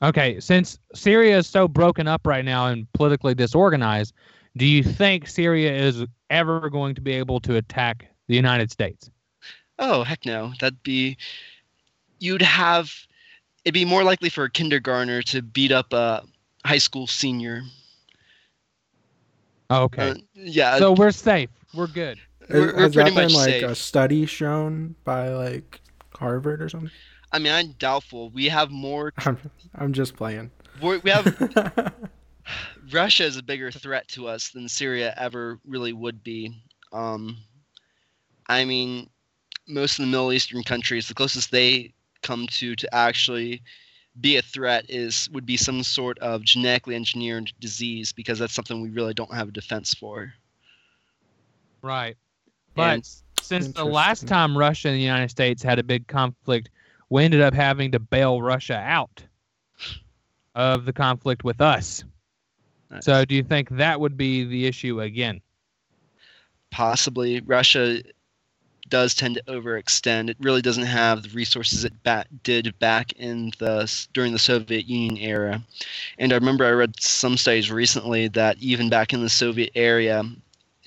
Okay. 0.00 0.38
Since 0.40 0.78
Syria 0.94 1.38
is 1.38 1.46
so 1.46 1.66
broken 1.66 2.06
up 2.06 2.26
right 2.26 2.44
now 2.44 2.68
and 2.68 2.90
politically 2.92 3.34
disorganized, 3.34 4.14
do 4.56 4.64
you 4.64 4.82
think 4.82 5.26
Syria 5.26 5.74
is 5.74 6.04
ever 6.30 6.70
going 6.70 6.94
to 6.94 7.00
be 7.00 7.12
able 7.12 7.40
to 7.40 7.56
attack 7.56 8.08
the 8.28 8.36
United 8.36 8.70
States? 8.70 9.10
Oh, 9.78 10.04
heck 10.04 10.24
no. 10.24 10.52
That'd 10.60 10.82
be. 10.82 11.16
You'd 12.20 12.42
have. 12.42 12.92
It'd 13.64 13.74
be 13.74 13.84
more 13.84 14.04
likely 14.04 14.28
for 14.28 14.44
a 14.44 14.50
kindergartner 14.50 15.22
to 15.22 15.42
beat 15.42 15.72
up 15.72 15.92
a 15.92 16.22
high 16.64 16.78
school 16.78 17.06
senior. 17.06 17.62
Okay. 19.70 20.10
Uh, 20.10 20.14
yeah. 20.34 20.78
so 20.78 20.92
we're 20.92 21.10
safe. 21.10 21.48
We're 21.74 21.86
good. 21.86 22.18
we're, 22.50 22.74
we're 22.74 22.80
Has 22.82 22.94
that 22.94 23.04
been 23.06 23.14
much 23.14 23.32
like 23.34 23.44
safe. 23.50 23.62
a 23.64 23.74
study 23.74 24.26
shown 24.26 24.94
by 25.04 25.30
like 25.30 25.80
Harvard 26.14 26.60
or 26.62 26.68
something? 26.68 26.90
I 27.32 27.38
mean, 27.38 27.52
I'm 27.52 27.72
doubtful. 27.78 28.30
We 28.30 28.46
have 28.48 28.70
more. 28.70 29.12
I'm, 29.18 29.38
I'm 29.74 29.92
just 29.92 30.14
playing. 30.14 30.50
we're- 30.80 31.00
We 31.02 31.10
have 31.10 31.92
Russia 32.92 33.24
is 33.24 33.38
a 33.38 33.42
bigger 33.42 33.70
threat 33.70 34.06
to 34.08 34.28
us 34.28 34.50
than 34.50 34.68
Syria 34.68 35.14
ever 35.16 35.58
really 35.66 35.94
would 35.94 36.22
be. 36.22 36.52
Um, 36.92 37.38
I 38.48 38.66
mean, 38.66 39.08
most 39.66 39.98
of 39.98 40.04
the 40.04 40.10
Middle 40.10 40.32
Eastern 40.32 40.62
countries, 40.62 41.08
the 41.08 41.14
closest 41.14 41.50
they 41.50 41.93
come 42.24 42.48
to 42.48 42.74
to 42.74 42.92
actually 42.92 43.62
be 44.20 44.36
a 44.36 44.42
threat 44.42 44.86
is 44.88 45.28
would 45.32 45.46
be 45.46 45.56
some 45.56 45.82
sort 45.84 46.18
of 46.18 46.42
genetically 46.42 46.96
engineered 46.96 47.52
disease 47.60 48.12
because 48.12 48.38
that's 48.38 48.52
something 48.52 48.80
we 48.80 48.90
really 48.90 49.14
don't 49.14 49.32
have 49.32 49.48
a 49.48 49.52
defense 49.52 49.94
for. 49.94 50.32
Right. 51.82 52.16
But 52.74 52.94
And- 52.94 53.08
since 53.42 53.68
the 53.68 53.84
last 53.84 54.26
time 54.26 54.56
Russia 54.56 54.88
and 54.88 54.96
the 54.96 55.02
United 55.02 55.30
States 55.30 55.62
had 55.62 55.78
a 55.78 55.82
big 55.82 56.06
conflict, 56.06 56.70
we 57.10 57.22
ended 57.24 57.42
up 57.42 57.52
having 57.52 57.92
to 57.92 57.98
bail 57.98 58.40
Russia 58.40 58.76
out 58.76 59.22
of 60.54 60.86
the 60.86 60.92
conflict 60.92 61.44
with 61.44 61.60
us. 61.60 62.04
Nice. 62.90 63.04
So, 63.04 63.26
do 63.26 63.34
you 63.34 63.42
think 63.42 63.68
that 63.70 64.00
would 64.00 64.16
be 64.16 64.44
the 64.44 64.66
issue 64.66 65.02
again? 65.02 65.42
possibly 66.74 67.40
Russia 67.42 68.02
does 68.94 69.12
tend 69.12 69.34
to 69.34 69.42
overextend. 69.52 70.30
It 70.30 70.36
really 70.38 70.62
doesn't 70.62 70.84
have 70.84 71.24
the 71.24 71.28
resources 71.30 71.82
it 71.82 72.00
ba- 72.04 72.26
did 72.44 72.78
back 72.78 73.10
in 73.14 73.50
the 73.58 73.92
during 74.12 74.32
the 74.32 74.38
Soviet 74.38 74.86
Union 74.86 75.16
era. 75.16 75.60
And 76.16 76.32
I 76.32 76.36
remember 76.36 76.64
I 76.64 76.70
read 76.70 77.00
some 77.00 77.36
studies 77.36 77.72
recently 77.72 78.28
that 78.28 78.56
even 78.60 78.88
back 78.88 79.12
in 79.12 79.20
the 79.20 79.28
Soviet 79.28 79.72
area, 79.74 80.22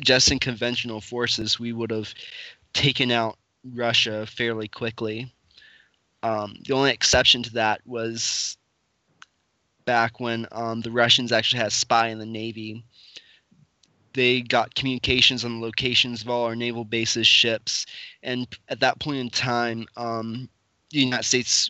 just 0.02 0.32
in 0.32 0.40
conventional 0.40 1.02
forces, 1.02 1.60
we 1.60 1.74
would 1.74 1.92
have 1.92 2.14
taken 2.72 3.12
out 3.12 3.38
Russia 3.74 4.26
fairly 4.26 4.70
quickly. 4.70 5.30
Um, 6.24 6.60
the 6.66 6.76
only 6.76 6.92
exception 6.92 7.44
to 7.44 7.54
that 7.56 7.82
was 7.86 8.58
back 9.84 10.22
when 10.22 10.48
um, 10.54 10.80
the 10.80 10.92
Russians 10.92 11.34
actually 11.34 11.60
had 11.60 11.68
a 11.68 11.72
spy 11.72 12.08
in 12.08 12.20
the 12.20 12.26
Navy 12.26 12.86
they 14.18 14.42
got 14.42 14.74
communications 14.74 15.46
on 15.46 15.60
the 15.60 15.66
locations 15.66 16.24
of 16.24 16.30
all 16.30 16.46
our 16.46 16.56
naval 16.56 16.84
bases, 16.84 17.28
ships, 17.28 17.86
and 18.24 18.48
at 18.68 18.80
that 18.80 19.00
point 19.00 19.20
in 19.20 19.30
time, 19.30 19.86
um, 19.96 20.50
the 20.90 21.00
United 21.00 21.24
States, 21.24 21.70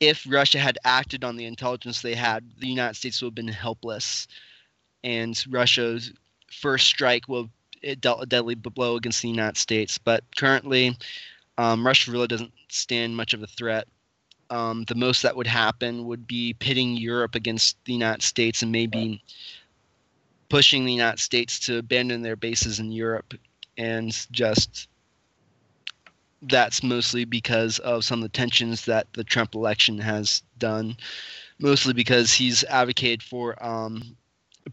if 0.00 0.26
Russia 0.28 0.58
had 0.58 0.78
acted 0.84 1.22
on 1.22 1.36
the 1.36 1.44
intelligence 1.44 2.02
they 2.02 2.16
had, 2.16 2.44
the 2.58 2.66
United 2.66 2.96
States 2.96 3.22
would 3.22 3.28
have 3.28 3.34
been 3.36 3.46
helpless, 3.46 4.26
and 5.04 5.44
Russia's 5.48 6.12
first 6.50 6.88
strike 6.88 7.28
will 7.28 7.48
it 7.82 8.00
dealt 8.00 8.20
a 8.20 8.26
deadly 8.26 8.56
blow 8.56 8.96
against 8.96 9.22
the 9.22 9.28
United 9.28 9.56
States. 9.56 9.96
But 9.96 10.24
currently, 10.36 10.96
um, 11.56 11.86
Russia 11.86 12.10
really 12.10 12.26
doesn't 12.26 12.52
stand 12.68 13.16
much 13.16 13.32
of 13.32 13.44
a 13.44 13.46
threat. 13.46 13.86
Um, 14.50 14.82
the 14.88 14.96
most 14.96 15.22
that 15.22 15.36
would 15.36 15.46
happen 15.46 16.04
would 16.06 16.26
be 16.26 16.54
pitting 16.54 16.96
Europe 16.96 17.36
against 17.36 17.76
the 17.84 17.92
United 17.92 18.22
States 18.22 18.62
and 18.62 18.72
maybe 18.72 19.22
pushing 20.48 20.84
the 20.84 20.92
United 20.92 21.20
States 21.20 21.58
to 21.60 21.78
abandon 21.78 22.22
their 22.22 22.36
bases 22.36 22.80
in 22.80 22.92
Europe, 22.92 23.34
and 23.76 24.26
just 24.30 24.88
that's 26.42 26.82
mostly 26.82 27.24
because 27.24 27.78
of 27.80 28.04
some 28.04 28.20
of 28.20 28.22
the 28.22 28.36
tensions 28.36 28.84
that 28.84 29.06
the 29.14 29.24
Trump 29.24 29.54
election 29.54 29.98
has 29.98 30.42
done. 30.58 30.96
Mostly 31.58 31.94
because 31.94 32.34
he's 32.34 32.64
advocated 32.64 33.22
for 33.22 33.62
um, 33.64 34.16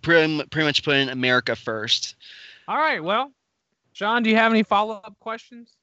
pretty, 0.01 0.43
pretty 0.51 0.65
much 0.65 0.83
putting 0.83 1.09
America 1.09 1.55
first. 1.55 2.15
All 2.67 2.77
right. 2.77 3.01
Well, 3.01 3.31
Sean, 3.93 4.23
do 4.23 4.29
you 4.29 4.35
have 4.35 4.51
any 4.51 4.63
follow 4.63 4.95
up 5.03 5.17
questions 5.19 5.77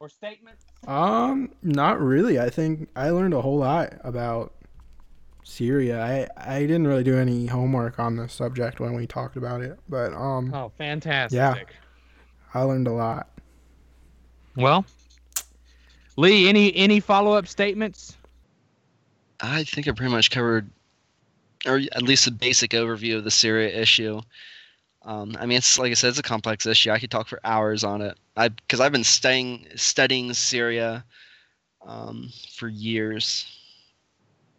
or 0.00 0.08
statements? 0.08 0.64
Um, 0.86 1.50
not 1.62 2.00
really. 2.00 2.38
I 2.38 2.48
think 2.48 2.88
I 2.96 3.10
learned 3.10 3.34
a 3.34 3.40
whole 3.40 3.58
lot 3.58 3.94
about 4.02 4.54
Syria. 5.46 6.02
I 6.36 6.56
I 6.56 6.60
didn't 6.60 6.88
really 6.88 7.04
do 7.04 7.16
any 7.16 7.46
homework 7.46 8.00
on 8.00 8.16
the 8.16 8.28
subject 8.28 8.80
when 8.80 8.94
we 8.94 9.06
talked 9.06 9.36
about 9.36 9.62
it, 9.62 9.78
but 9.88 10.12
um, 10.12 10.52
Oh, 10.52 10.72
fantastic. 10.76 11.36
Yeah. 11.36 11.54
I 12.52 12.62
learned 12.62 12.88
a 12.88 12.92
lot. 12.92 13.28
Well, 14.56 14.84
Lee, 16.16 16.48
any 16.48 16.74
any 16.74 16.98
follow 16.98 17.32
up 17.32 17.46
statements? 17.46 18.16
I 19.40 19.62
think 19.64 19.86
I 19.86 19.92
pretty 19.92 20.12
much 20.12 20.30
covered, 20.32 20.68
or 21.64 21.80
at 21.92 22.02
least 22.02 22.26
a 22.26 22.32
basic 22.32 22.72
overview 22.72 23.16
of 23.16 23.24
the 23.24 23.30
Syria 23.30 23.68
issue. 23.68 24.20
Um, 25.02 25.36
I 25.38 25.46
mean, 25.46 25.58
it's 25.58 25.78
like 25.78 25.92
I 25.92 25.94
said, 25.94 26.08
it's 26.08 26.18
a 26.18 26.22
complex 26.22 26.66
issue. 26.66 26.90
I 26.90 26.98
could 26.98 27.10
talk 27.10 27.28
for 27.28 27.38
hours 27.44 27.84
on 27.84 28.02
it. 28.02 28.18
I 28.36 28.48
because 28.48 28.80
I've 28.80 28.92
been 28.92 29.04
studying 29.04 29.68
studying 29.76 30.34
Syria 30.34 31.04
um, 31.86 32.30
for 32.56 32.66
years. 32.66 33.46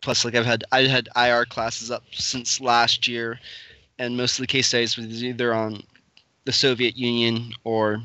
Plus, 0.01 0.23
like 0.23 0.35
I've 0.35 0.45
had 0.45 0.63
I 0.71 0.83
had 0.83 1.09
IR 1.15 1.45
classes 1.45 1.91
up 1.91 2.03
since 2.11 2.61
last 2.61 3.07
year, 3.07 3.39
and 3.99 4.15
most 4.15 4.37
of 4.37 4.43
the 4.43 4.47
case 4.47 4.67
studies 4.67 4.97
was 4.97 5.23
either 5.23 5.53
on 5.53 5.83
the 6.45 6.53
Soviet 6.53 6.95
Union 6.95 7.51
or 7.63 8.01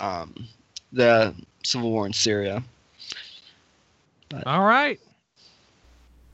um, 0.00 0.46
the 0.92 1.34
civil 1.64 1.90
war 1.90 2.06
in 2.06 2.12
Syria. 2.12 2.62
All 4.44 4.64
right. 4.64 5.00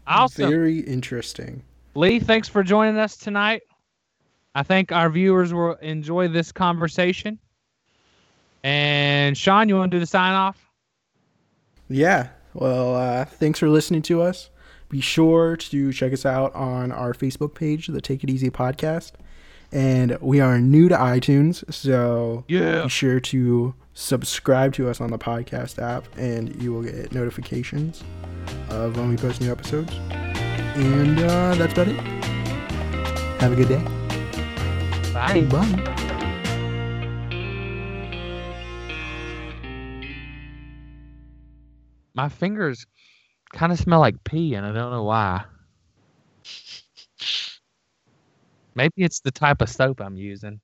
Awesome. 0.06 0.50
Very 0.50 0.80
interesting. 0.80 1.62
Lee, 1.94 2.18
thanks 2.18 2.48
for 2.48 2.62
joining 2.62 2.98
us 2.98 3.16
tonight. 3.16 3.62
I 4.54 4.62
think 4.62 4.92
our 4.92 5.08
viewers 5.08 5.54
will 5.54 5.74
enjoy 5.74 6.28
this 6.28 6.52
conversation. 6.52 7.38
And 8.64 9.36
Sean, 9.36 9.68
you 9.68 9.76
want 9.76 9.90
to 9.90 9.96
do 9.96 10.00
the 10.00 10.06
sign 10.06 10.32
off? 10.32 10.58
Yeah. 11.88 12.28
Well, 12.54 12.94
uh, 12.94 13.24
thanks 13.24 13.58
for 13.58 13.68
listening 13.68 14.02
to 14.02 14.22
us. 14.22 14.50
Be 14.88 15.00
sure 15.00 15.56
to 15.56 15.92
check 15.92 16.12
us 16.12 16.26
out 16.26 16.54
on 16.54 16.92
our 16.92 17.14
Facebook 17.14 17.54
page, 17.54 17.86
the 17.86 18.00
Take 18.00 18.22
It 18.24 18.30
Easy 18.30 18.50
Podcast. 18.50 19.12
And 19.72 20.18
we 20.20 20.38
are 20.40 20.58
new 20.58 20.88
to 20.90 20.94
iTunes, 20.96 21.64
so 21.72 22.44
Yeah. 22.46 22.82
be 22.82 22.88
sure 22.90 23.20
to 23.20 23.74
subscribe 23.94 24.74
to 24.74 24.88
us 24.90 25.00
on 25.00 25.10
the 25.10 25.18
podcast 25.18 25.80
app, 25.82 26.04
and 26.18 26.54
you 26.62 26.74
will 26.74 26.82
get 26.82 27.12
notifications 27.14 28.04
of 28.68 28.96
when 28.98 29.08
we 29.08 29.16
post 29.16 29.40
new 29.40 29.50
episodes. 29.50 29.94
And 30.74 31.18
uh, 31.20 31.54
that's 31.54 31.72
about 31.72 31.88
it. 31.88 31.96
Have 33.40 33.52
a 33.52 33.56
good 33.56 33.68
day. 33.68 33.82
Bye. 35.14 35.40
Bye. 35.50 36.18
My 42.14 42.28
fingers 42.28 42.86
kind 43.52 43.72
of 43.72 43.78
smell 43.78 44.00
like 44.00 44.22
pee, 44.24 44.54
and 44.54 44.66
I 44.66 44.72
don't 44.72 44.92
know 44.92 45.04
why. 45.04 45.44
Maybe 48.74 49.02
it's 49.02 49.20
the 49.20 49.30
type 49.30 49.62
of 49.62 49.68
soap 49.70 50.00
I'm 50.00 50.16
using. 50.16 50.60